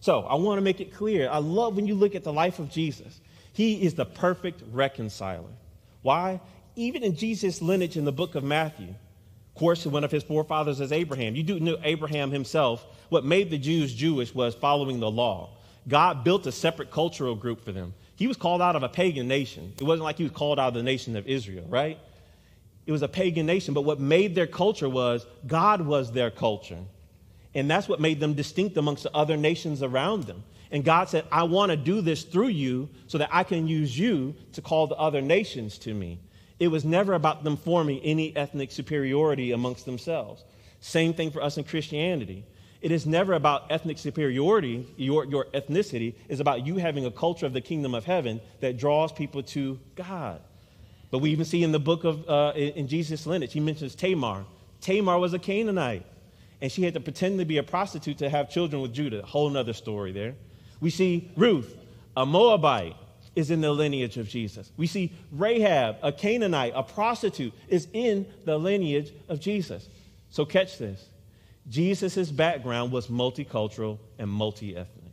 [0.00, 1.28] So I want to make it clear.
[1.28, 3.20] I love when you look at the life of Jesus.
[3.52, 5.50] He is the perfect reconciler.
[6.02, 6.40] Why?
[6.76, 10.80] Even in Jesus' lineage in the book of Matthew, of course, one of his forefathers
[10.80, 11.34] is Abraham.
[11.34, 12.86] You do know Abraham himself.
[13.10, 15.50] What made the Jews Jewish was following the law.
[15.88, 17.92] God built a separate cultural group for them.
[18.20, 19.72] He was called out of a pagan nation.
[19.80, 21.98] It wasn't like he was called out of the nation of Israel, right?
[22.84, 26.80] It was a pagan nation, but what made their culture was God was their culture.
[27.54, 30.44] And that's what made them distinct amongst the other nations around them.
[30.70, 33.98] And God said, I want to do this through you so that I can use
[33.98, 36.20] you to call the other nations to me.
[36.58, 40.44] It was never about them forming any ethnic superiority amongst themselves.
[40.80, 42.44] Same thing for us in Christianity.
[42.80, 47.44] It is never about ethnic superiority, your, your ethnicity is about you having a culture
[47.44, 50.40] of the kingdom of heaven that draws people to God.
[51.10, 54.44] But we even see in the book of, uh, in Jesus' lineage, he mentions Tamar.
[54.80, 56.06] Tamar was a Canaanite
[56.60, 59.22] and she had to pretend to be a prostitute to have children with Judah.
[59.22, 60.34] Whole other story there.
[60.80, 61.76] We see Ruth,
[62.16, 62.96] a Moabite.
[63.36, 64.72] is in the lineage of Jesus.
[64.76, 69.88] We see Rahab, a Canaanite, a prostitute, is in the lineage of Jesus.
[70.30, 71.08] So catch this
[71.68, 75.12] Jesus' background was multicultural and multi ethnic.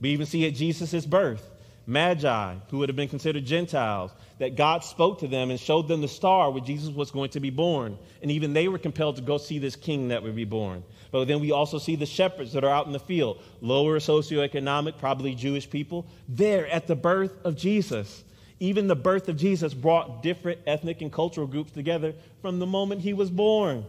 [0.00, 1.50] We even see at Jesus' birth,
[1.86, 6.00] Magi, who would have been considered Gentiles, that God spoke to them and showed them
[6.00, 7.98] the star where Jesus was going to be born.
[8.22, 10.82] And even they were compelled to go see this king that would be born.
[11.10, 14.98] But then we also see the shepherds that are out in the field, lower socioeconomic,
[14.98, 18.24] probably Jewish people, there at the birth of Jesus.
[18.60, 23.00] Even the birth of Jesus brought different ethnic and cultural groups together from the moment
[23.00, 23.84] he was born.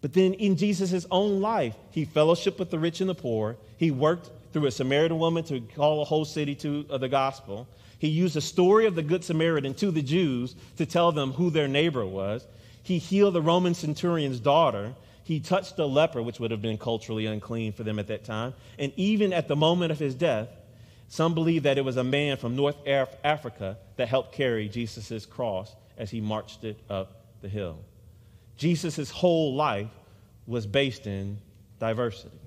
[0.00, 3.56] But then in Jesus' own life, he fellowshiped with the rich and the poor.
[3.76, 7.66] He worked through a Samaritan woman to call a whole city to uh, the gospel.
[7.98, 11.50] He used the story of the Good Samaritan to the Jews to tell them who
[11.50, 12.46] their neighbor was.
[12.82, 14.94] He healed the Roman centurion's daughter.
[15.24, 18.54] He touched a leper, which would have been culturally unclean for them at that time.
[18.78, 20.48] And even at the moment of his death,
[21.08, 25.26] some believe that it was a man from North Af- Africa that helped carry Jesus'
[25.26, 27.78] cross as he marched it up the hill.
[28.56, 29.90] Jesus' whole life
[30.46, 31.38] was based in
[31.78, 32.38] diversity.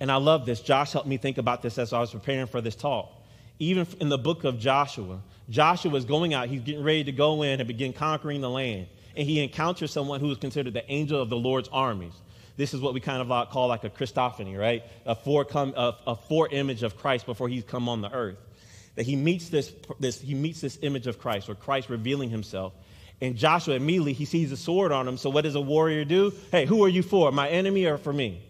[0.00, 0.60] And I love this.
[0.60, 3.10] Josh helped me think about this as I was preparing for this talk.
[3.58, 7.42] Even in the book of Joshua, Joshua was going out, he's getting ready to go
[7.42, 8.86] in and begin conquering the land.
[9.16, 12.12] And he encounters someone who is considered the angel of the Lord's armies.
[12.56, 14.84] This is what we kind of call like a Christophany, right?
[15.06, 18.38] A, fore a, a fore image of Christ before he's come on the earth.
[18.96, 22.72] That he meets this, this, he meets this image of Christ, or Christ revealing himself.
[23.20, 25.16] And Joshua immediately, he sees a sword on him.
[25.16, 26.32] So what does a warrior do?
[26.50, 27.32] Hey, who are you for?
[27.32, 28.42] My enemy or for me?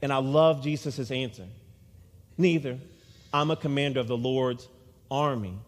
[0.00, 1.46] And I love Jesus' answer.
[2.38, 2.78] Neither.
[3.32, 4.68] I'm a commander of the Lord's
[5.10, 5.58] army.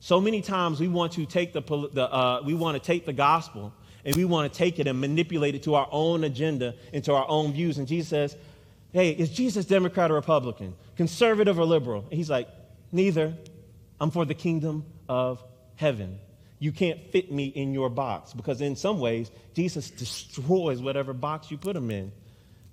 [0.00, 3.12] So many times we want to take the, the uh, we want to take the
[3.12, 3.72] gospel
[4.04, 7.14] and we want to take it and manipulate it to our own agenda and to
[7.14, 7.78] our own views.
[7.78, 8.36] And Jesus says,
[8.92, 10.74] Hey, is Jesus Democrat or Republican?
[10.96, 12.04] Conservative or liberal?
[12.10, 12.48] And he's like,
[12.92, 13.34] Neither.
[14.00, 15.42] I'm for the kingdom of
[15.76, 16.18] heaven.
[16.64, 21.50] You can't fit me in your box because, in some ways, Jesus destroys whatever box
[21.50, 22.10] you put him in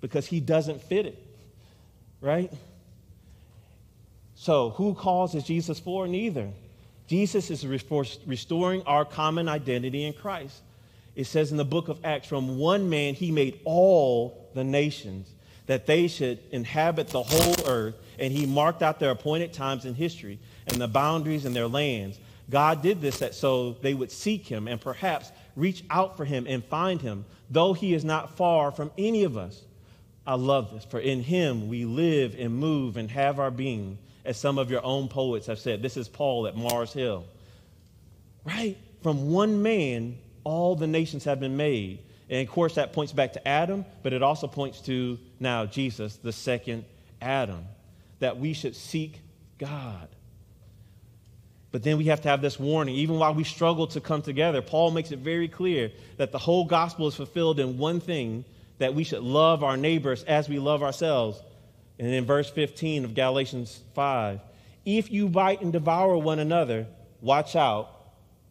[0.00, 1.22] because he doesn't fit it,
[2.22, 2.50] right?
[4.34, 6.08] So, who calls is Jesus for?
[6.08, 6.48] Neither.
[7.06, 10.62] Jesus is restoring our common identity in Christ.
[11.14, 15.28] It says in the book of Acts, from one man he made all the nations
[15.66, 19.94] that they should inhabit the whole earth, and he marked out their appointed times in
[19.94, 22.18] history and the boundaries in their lands.
[22.52, 26.62] God did this so they would seek him and perhaps reach out for him and
[26.62, 29.58] find him, though he is not far from any of us.
[30.26, 30.84] I love this.
[30.84, 34.84] For in him we live and move and have our being, as some of your
[34.84, 35.80] own poets have said.
[35.80, 37.24] This is Paul at Mars Hill.
[38.44, 38.76] Right?
[39.02, 42.00] From one man, all the nations have been made.
[42.28, 46.16] And of course, that points back to Adam, but it also points to now Jesus,
[46.16, 46.84] the second
[47.22, 47.64] Adam,
[48.18, 49.20] that we should seek
[49.56, 50.08] God.
[51.72, 52.94] But then we have to have this warning.
[52.96, 56.66] Even while we struggle to come together, Paul makes it very clear that the whole
[56.66, 58.44] gospel is fulfilled in one thing
[58.78, 61.42] that we should love our neighbors as we love ourselves.
[61.98, 64.40] And in verse 15 of Galatians 5,
[64.84, 66.86] if you bite and devour one another,
[67.22, 67.88] watch out,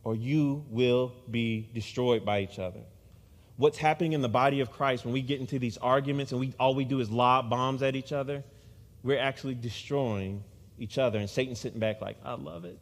[0.04, 2.80] or you will be destroyed by each other.
[3.58, 6.54] What's happening in the body of Christ when we get into these arguments and we,
[6.60, 8.44] all we do is lob bombs at each other?
[9.04, 10.44] We're actually destroying
[10.82, 11.20] each other.
[11.20, 12.78] And Satan's sitting back like, I love it.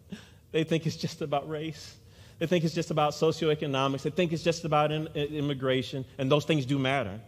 [0.52, 1.96] They think it's just about race.
[2.40, 4.02] They think it's just about socioeconomics.
[4.02, 7.20] They think it's just about in, immigration, and those things do matter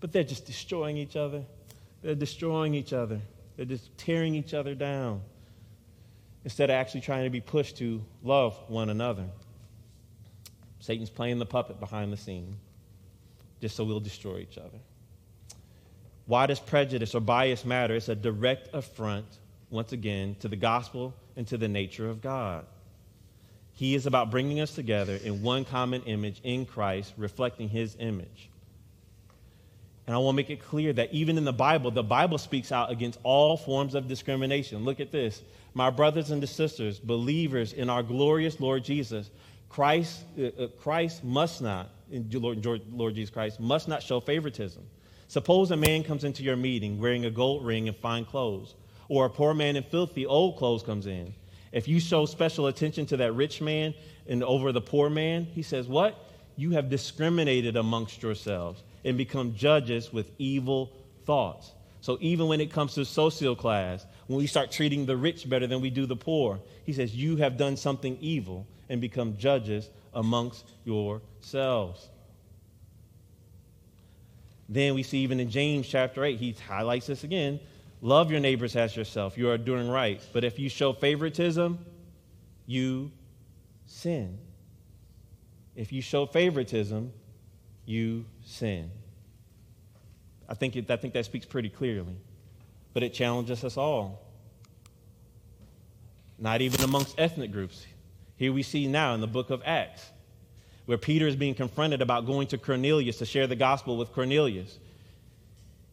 [0.00, 1.42] but they're just destroying each other.
[2.02, 3.20] They're destroying each other.
[3.56, 5.22] They're just tearing each other down
[6.44, 9.24] instead of actually trying to be pushed to love one another.
[10.80, 12.56] Satan's playing the puppet behind the scene
[13.60, 14.78] just so we'll destroy each other.
[16.26, 17.96] Why does prejudice or bias matter?
[17.96, 19.26] It's a direct affront,
[19.70, 22.64] once again, to the gospel and to the nature of God.
[23.74, 28.50] He is about bringing us together in one common image in Christ, reflecting his image.
[30.06, 32.72] And I want to make it clear that even in the Bible, the Bible speaks
[32.72, 34.84] out against all forms of discrimination.
[34.84, 35.42] Look at this.
[35.74, 39.30] My brothers and sisters, believers in our glorious Lord Jesus,
[39.68, 44.82] Christ, uh, uh, Christ must not, Lord, Lord Jesus Christ, must not show favoritism.
[45.28, 48.74] Suppose a man comes into your meeting wearing a gold ring and fine clothes,
[49.08, 51.34] or a poor man in filthy old clothes comes in.
[51.72, 53.94] If you show special attention to that rich man
[54.26, 56.16] and over the poor man, he says, What?
[56.56, 60.92] You have discriminated amongst yourselves and become judges with evil
[61.24, 61.72] thoughts.
[62.00, 65.66] So even when it comes to social class, when we start treating the rich better
[65.66, 69.88] than we do the poor, he says, You have done something evil and become judges
[70.14, 72.08] amongst yourselves.
[74.68, 77.58] Then we see even in James chapter 8, he highlights this again.
[78.00, 79.36] Love your neighbors as yourself.
[79.36, 80.20] You are doing right.
[80.32, 81.84] But if you show favoritism,
[82.66, 83.10] you
[83.86, 84.38] sin.
[85.74, 87.12] If you show favoritism,
[87.86, 88.90] you sin.
[90.48, 92.16] I think, it, I think that speaks pretty clearly.
[92.94, 94.24] But it challenges us all.
[96.38, 97.84] Not even amongst ethnic groups.
[98.36, 100.06] Here we see now in the book of Acts,
[100.86, 104.78] where Peter is being confronted about going to Cornelius to share the gospel with Cornelius.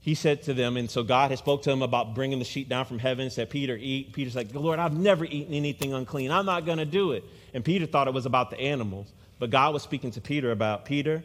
[0.05, 2.69] He said to them, and so God had spoke to him about bringing the sheet
[2.69, 4.13] down from heaven, said, Peter, eat.
[4.13, 6.29] Peter's like, Lord, I've never eaten anything unclean.
[6.29, 7.23] I'm not going to do it.
[7.55, 9.11] And Peter thought it was about the animals.
[9.39, 11.23] But God was speaking to Peter about, Peter,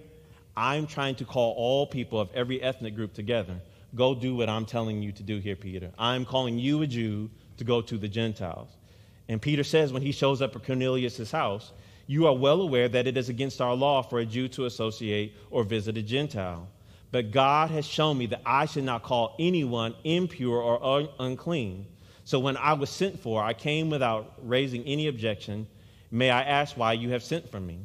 [0.57, 3.61] I'm trying to call all people of every ethnic group together.
[3.95, 5.91] Go do what I'm telling you to do here, Peter.
[5.99, 7.29] I'm calling you a Jew
[7.59, 8.71] to go to the Gentiles.
[9.29, 11.73] And Peter says when he shows up at Cornelius' house,
[12.07, 15.37] You are well aware that it is against our law for a Jew to associate
[15.51, 16.67] or visit a Gentile.
[17.13, 21.87] But God has shown me that I should not call anyone impure or un- unclean.
[22.25, 25.67] So when I was sent for, I came without raising any objection.
[26.11, 27.81] May I ask why you have sent for me?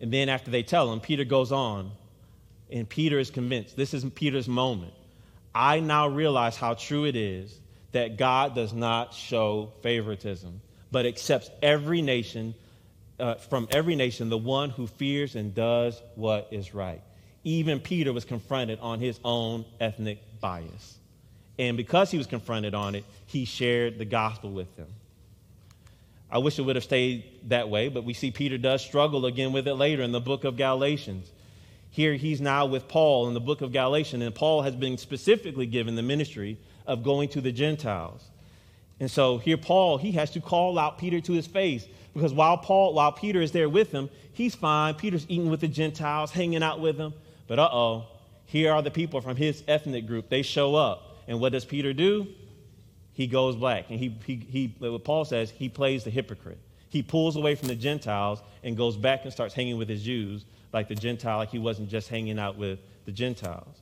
[0.00, 1.90] And then after they tell him, Peter goes on,
[2.70, 3.76] and Peter is convinced.
[3.76, 4.92] This is Peter's moment.
[5.54, 7.58] I now realize how true it is
[7.92, 10.60] that God does not show favoritism,
[10.90, 12.54] but accepts every nation,
[13.20, 17.02] uh, from every nation, the one who fears and does what is right.
[17.44, 20.98] Even Peter was confronted on his own ethnic bias.
[21.58, 24.88] And because he was confronted on it, he shared the gospel with them.
[26.30, 29.52] I wish it would have stayed that way, but we see Peter does struggle again
[29.52, 31.30] with it later in the book of Galatians.
[31.90, 35.66] Here he's now with Paul in the book of Galatians, and Paul has been specifically
[35.66, 38.24] given the ministry of going to the Gentiles.
[38.98, 42.56] And so here Paul, he has to call out Peter to his face because while
[42.56, 44.94] Paul, while Peter is there with him, he's fine.
[44.94, 47.12] Peter's eating with the Gentiles, hanging out with them.
[47.46, 48.06] But uh-oh,
[48.46, 50.28] here are the people from his ethnic group.
[50.28, 51.22] They show up.
[51.26, 52.26] And what does Peter do?
[53.14, 53.86] he goes black.
[53.88, 56.58] And he, he, he, what Paul says, he plays the hypocrite.
[56.90, 60.44] He pulls away from the Gentiles and goes back and starts hanging with his Jews
[60.72, 63.80] like the Gentile, like he wasn't just hanging out with the Gentiles.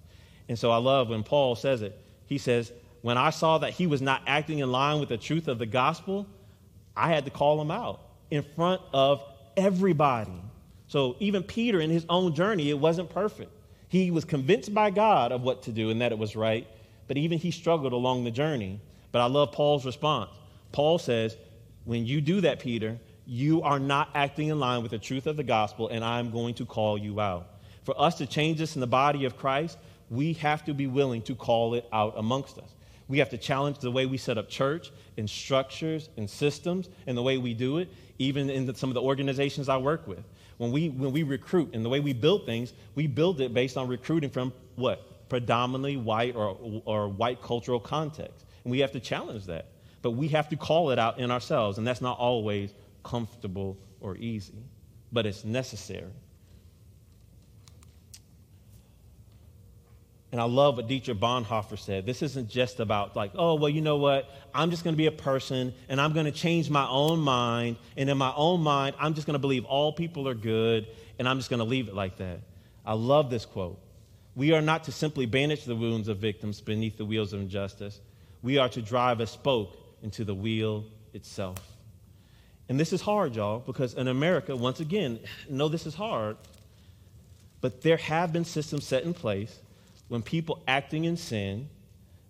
[0.49, 1.99] And so I love when Paul says it.
[2.27, 5.49] He says, When I saw that he was not acting in line with the truth
[5.49, 6.27] of the gospel,
[6.95, 8.01] I had to call him out
[8.31, 9.23] in front of
[9.57, 10.33] everybody.
[10.93, 13.51] So even Peter, in his own journey, it wasn't perfect.
[13.89, 16.67] He was convinced by God of what to do and that it was right,
[17.09, 18.79] but even he struggled along the journey.
[19.11, 20.29] But I love Paul's response.
[20.71, 21.35] Paul says,
[21.87, 25.39] When you do that, Peter, you are not acting in line with the truth of
[25.39, 27.49] the gospel, and I'm going to call you out.
[27.85, 29.79] For us to change this in the body of Christ,
[30.11, 32.69] we have to be willing to call it out amongst us.
[33.09, 37.17] We have to challenge the way we set up church and structures and systems and
[37.17, 37.89] the way we do it,
[38.19, 40.23] even in the, some of the organizations I work with.
[40.63, 43.77] When we, when we recruit and the way we build things, we build it based
[43.77, 45.29] on recruiting from what?
[45.29, 48.47] Predominantly white or, or white cultural context.
[48.63, 49.73] And we have to challenge that.
[50.03, 54.17] But we have to call it out in ourselves, and that's not always comfortable or
[54.19, 54.55] easy,
[55.11, 56.13] but it's necessary.
[60.33, 62.07] And I love what Dietrich Bonhoeffer said.
[62.07, 64.31] This isn't just about, like, oh, well, you know what?
[64.55, 67.77] I'm just going to be a person and I'm going to change my own mind.
[67.99, 70.87] And in my own mind, I'm just going to believe all people are good
[71.19, 72.41] and I'm just going to leave it like that.
[72.85, 73.79] I love this quote.
[74.35, 78.01] We are not to simply bandage the wounds of victims beneath the wheels of injustice,
[78.41, 81.59] we are to drive a spoke into the wheel itself.
[82.71, 85.21] And this is hard, y'all, because in America, once again,
[85.51, 86.39] know this is hard,
[87.61, 89.59] but there have been systems set in place
[90.13, 91.71] when people acting in sin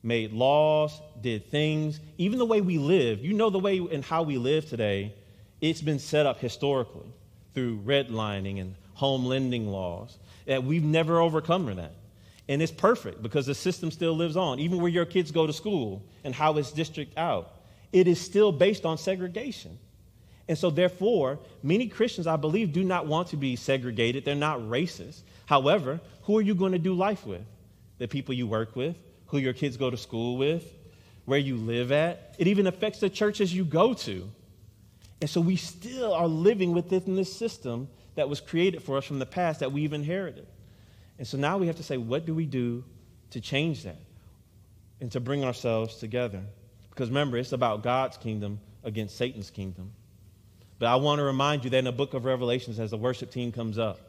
[0.05, 3.25] made laws, did things, even the way we live.
[3.25, 5.13] You know the way and how we live today,
[5.61, 7.13] it's been set up historically
[7.55, 10.17] through redlining and home lending laws.
[10.47, 11.91] That we've never overcome that.
[12.49, 14.61] And it's perfect because the system still lives on.
[14.61, 17.51] Even where your kids go to school and how it's district out,
[17.93, 19.77] it is still based on segregation.
[20.47, 24.25] And so, therefore, many Christians, I believe, do not want to be segregated.
[24.25, 25.23] They're not racist.
[25.47, 27.43] However, who are you going to do life with?
[28.03, 28.97] The people you work with,
[29.27, 30.67] who your kids go to school with,
[31.25, 32.35] where you live at.
[32.37, 34.29] It even affects the churches you go to.
[35.21, 37.87] And so, we still are living within this system
[38.17, 40.49] that was created for us from the past that we've inherited.
[41.17, 42.83] And so now we have to say, what do we do
[43.31, 44.01] to change that
[45.01, 46.43] and to bring ourselves together?
[46.91, 49.93] Because remember, it's about God's kingdom against Satan's kingdom.
[50.81, 53.31] But I want to remind you that in the book of Revelations, as the worship
[53.31, 54.01] team comes up,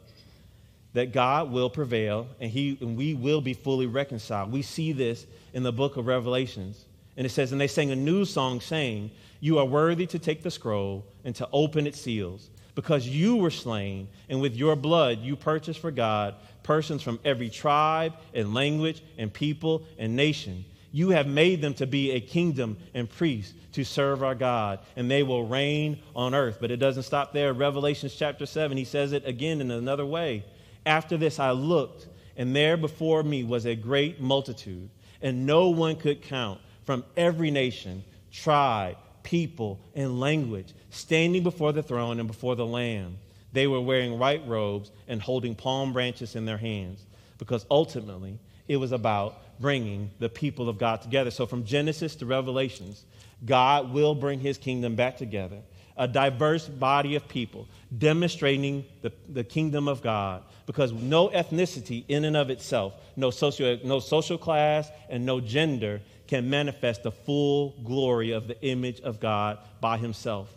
[0.94, 4.50] that God will prevail and, he, and we will be fully reconciled.
[4.50, 6.84] We see this in the book of Revelations.
[7.16, 10.42] And it says, And they sang a new song saying, You are worthy to take
[10.42, 15.20] the scroll and to open its seals, because you were slain, and with your blood
[15.20, 16.34] you purchased for God
[16.64, 20.64] persons from every tribe and language and people and nation.
[20.90, 25.10] You have made them to be a kingdom and priests to serve our God, and
[25.10, 26.58] they will reign on earth.
[26.60, 27.52] But it doesn't stop there.
[27.52, 30.44] Revelations chapter 7, he says it again in another way.
[30.86, 34.90] After this, I looked, and there before me was a great multitude,
[35.22, 41.82] and no one could count, from every nation, tribe, people, and language, standing before the
[41.82, 43.16] throne and before the Lamb.
[43.52, 47.06] They were wearing white robes and holding palm branches in their hands,
[47.38, 51.30] because ultimately it was about bringing the people of God together.
[51.30, 53.04] So from Genesis to Revelations,
[53.44, 55.58] God will bring his kingdom back together.
[55.96, 62.24] A diverse body of people demonstrating the, the kingdom of God because no ethnicity in
[62.24, 67.76] and of itself, no, socio, no social class, and no gender can manifest the full
[67.84, 70.48] glory of the image of God by himself.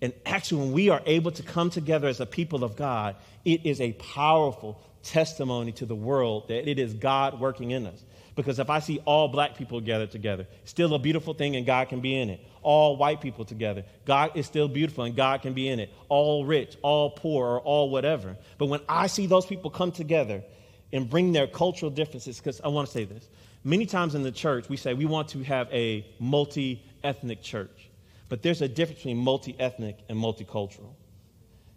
[0.00, 3.66] And actually, when we are able to come together as a people of God, it
[3.66, 8.02] is a powerful testimony to the world that it is God working in us.
[8.38, 11.88] Because if I see all black people gathered together, still a beautiful thing and God
[11.88, 12.40] can be in it.
[12.62, 15.92] All white people together, God is still beautiful and God can be in it.
[16.08, 18.36] All rich, all poor, or all whatever.
[18.56, 20.44] But when I see those people come together
[20.92, 23.28] and bring their cultural differences, because I want to say this.
[23.64, 27.90] Many times in the church, we say we want to have a multi ethnic church.
[28.28, 30.92] But there's a difference between multi ethnic and multicultural.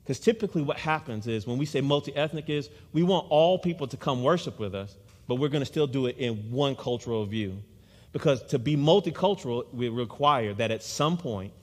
[0.03, 3.87] Because typically, what happens is when we say multi ethnic, is we want all people
[3.87, 4.95] to come worship with us,
[5.31, 7.63] but we're going to still do it in one cultural view.
[8.11, 11.53] Because to be multicultural, we require that at some point,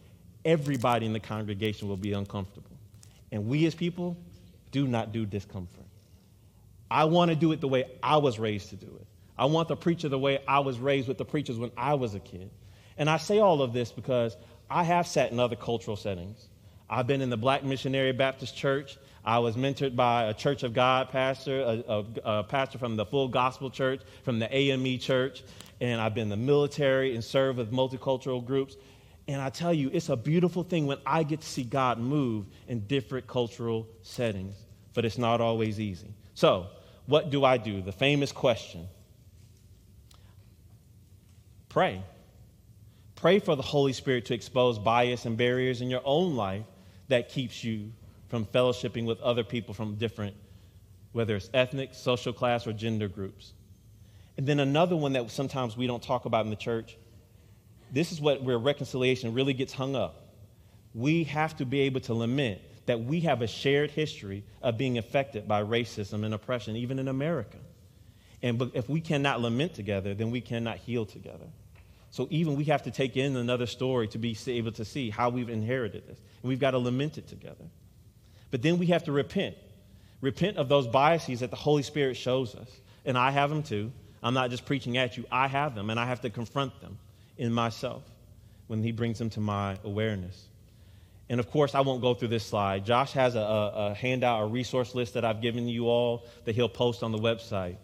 [0.43, 2.71] everybody in the congregation will be uncomfortable.
[3.31, 4.17] And we as people
[4.71, 5.85] do not do discomfort.
[6.91, 9.07] I want to do it the way I was raised to do it.
[9.37, 12.15] I want the preacher the way I was raised with the preachers when I was
[12.15, 12.49] a kid.
[12.97, 14.35] And I say all of this because
[14.71, 16.49] I have sat in other cultural settings.
[16.89, 18.97] I've been in the Black Missionary Baptist Church.
[19.29, 23.05] I was mentored by a Church of God pastor, a, a, a, pastor from the
[23.05, 25.45] Full Gospel Church, from the AME Church,
[25.83, 28.79] and I've been in the military and served with multicultural groups.
[29.29, 32.47] And I tell you, it's a beautiful thing when I get to see God move
[32.69, 34.55] in different cultural settings,
[34.95, 36.15] but it's not always easy.
[36.33, 36.69] So,
[37.05, 37.83] what do I do?
[37.83, 38.89] The famous question
[41.69, 42.03] pray.
[43.15, 46.65] Pray for the Holy Spirit to expose bias and barriers in your own life
[47.09, 47.93] that keeps you
[48.29, 50.37] from fellowshipping with other people from different,
[51.13, 53.53] whether it's ethnic, social class, or gender groups.
[54.37, 56.97] And then another one that sometimes we don't talk about in the church
[57.93, 60.27] this is what where reconciliation really gets hung up.
[60.95, 64.99] We have to be able to lament that we have a shared history of being
[64.99, 67.59] affected by racism and oppression, even in America.
[68.43, 71.47] And if we cannot lament together, then we cannot heal together.
[72.11, 75.29] So even we have to take in another story to be able to see how
[75.29, 76.19] we've inherited this.
[76.43, 77.65] And we've got to lament it together.
[78.51, 79.57] But then we have to repent.
[80.21, 82.71] Repent of those biases that the Holy Spirit shows us.
[83.05, 83.93] And I have them too.
[84.23, 86.99] I'm not just preaching at you, I have them, and I have to confront them
[87.37, 88.03] in myself
[88.67, 90.49] when He brings them to my awareness.
[91.29, 92.87] And of course, I won't go through this slide.
[92.87, 96.71] Josh has a, a, handout, a resource list that I've given you all that he'll
[96.71, 97.77] post on the website.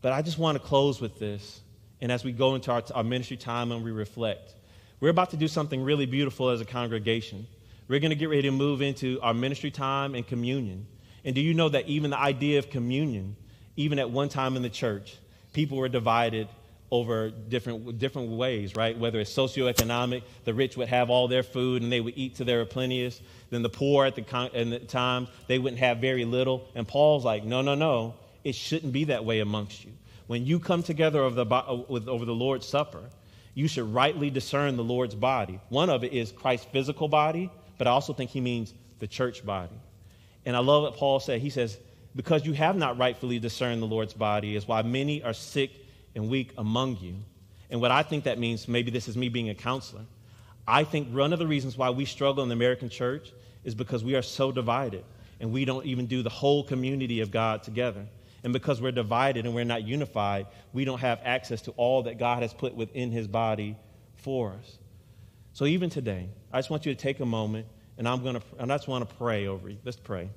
[0.00, 1.60] But I just want to close with this.
[2.00, 4.54] And as we go into our, our ministry time and we reflect,
[5.00, 7.46] we're about to do something really beautiful as a congregation.
[7.88, 10.86] We're going to get ready to move into our ministry time and communion.
[11.24, 13.36] And do you know that even the idea of communion,
[13.76, 15.16] even at one time in the church,
[15.52, 16.48] people were divided
[16.90, 18.96] over different, different ways, right?
[18.96, 22.44] Whether it's socioeconomic, the rich would have all their food and they would eat to
[22.44, 23.20] their plenteous.
[23.50, 26.68] Then the poor at the, con- the time, they wouldn't have very little.
[26.74, 28.14] And Paul's like, no, no, no.
[28.44, 29.92] It shouldn't be that way amongst you.
[30.28, 33.02] When you come together over the, uh, over the Lord's Supper,
[33.54, 35.60] you should rightly discern the Lord's body.
[35.68, 39.44] One of it is Christ's physical body, but I also think he means the church
[39.44, 39.78] body.
[40.44, 41.40] And I love what Paul said.
[41.40, 41.78] He says,
[42.14, 45.70] Because you have not rightfully discerned the Lord's body, is why many are sick
[46.14, 47.16] and weak among you.
[47.70, 50.02] And what I think that means, maybe this is me being a counselor,
[50.68, 53.32] I think one of the reasons why we struggle in the American church
[53.64, 55.04] is because we are so divided
[55.40, 58.06] and we don't even do the whole community of God together.
[58.42, 62.18] And because we're divided and we're not unified, we don't have access to all that
[62.18, 63.76] God has put within his body
[64.14, 64.78] for us.
[65.56, 67.64] So even today, I just want you to take a moment,
[67.96, 69.78] and I'm going to, and I just want to pray over you.
[69.86, 70.28] Let's pray.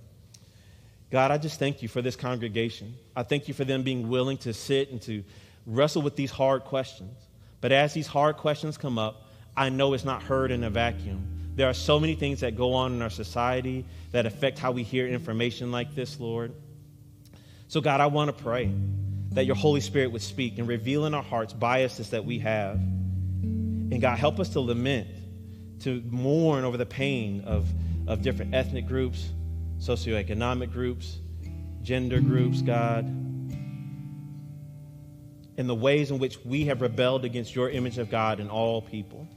[1.12, 2.96] God, I just thank you for this congregation.
[3.18, 5.26] I thank you for them being willing to sit and to
[5.66, 7.18] wrestle with these hard questions.
[7.60, 11.52] But as these hard questions come up, I know it's not heard in a vacuum.
[11.54, 14.84] There are so many things that go on in our society that affect how we
[14.84, 16.54] hear information like this, Lord.
[17.68, 18.72] So, God, I want to pray
[19.32, 22.80] that your Holy Spirit would speak and reveal in our hearts biases that we have
[23.92, 25.08] and God, help us to lament,
[25.82, 27.68] to mourn over the pain of,
[28.08, 29.30] of different ethnic groups,
[29.80, 31.18] socioeconomic groups,
[31.82, 33.06] gender groups, God.
[35.60, 38.82] in the ways in which we have rebelled against your image of God in all
[38.82, 39.28] people.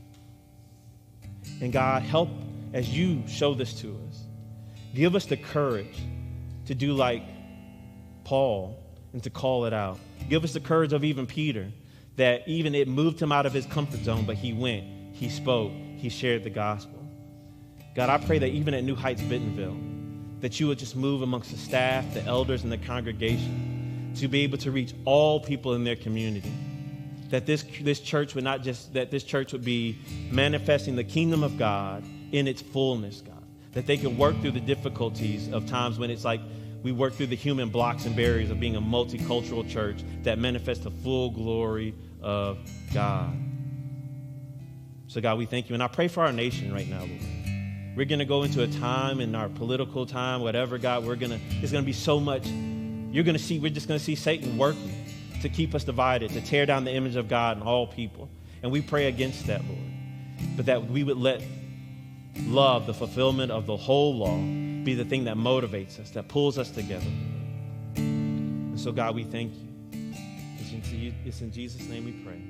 [1.61, 2.29] And God, help
[2.73, 4.21] as you show this to us.
[4.95, 5.99] Give us the courage
[6.67, 7.25] to do like
[8.23, 8.79] Paul
[9.13, 9.99] and to call it out.
[10.29, 11.73] Give us the courage of even Peter,
[12.17, 15.73] that even it moved him out of his comfort zone, but he went, he spoke,
[15.97, 16.99] he shared the gospel.
[17.95, 19.77] God, I pray that even at New Heights Bentonville,
[20.41, 24.43] that you would just move amongst the staff, the elders, and the congregation to be
[24.43, 26.53] able to reach all people in their community.
[27.31, 29.99] That this, this church would not just, that this church would be
[30.31, 33.43] manifesting the kingdom of God in its fullness, God.
[33.73, 36.41] That they can work through the difficulties of times when it's like
[36.83, 40.85] we work through the human blocks and barriers of being a multicultural church that manifests
[40.85, 42.59] the full glory of
[42.93, 43.37] God.
[45.07, 45.75] So, God, we thank you.
[45.75, 47.97] And I pray for our nation right now, Lord.
[47.97, 51.33] We're going to go into a time in our political time, whatever, God, we're going
[51.33, 52.47] to, there's going to be so much.
[52.47, 55.05] You're going to see, we're just going to see Satan working
[55.43, 58.31] to keep us divided, to tear down the image of God in all people.
[58.63, 60.57] And we pray against that, Lord.
[60.57, 61.43] But that we would let
[62.47, 64.39] love, the fulfillment of the whole law,
[64.85, 67.11] be the thing that motivates us, that pulls us together.
[67.97, 69.69] And so, God, we thank you.
[70.59, 72.41] It's in, it's in Jesus' name we pray.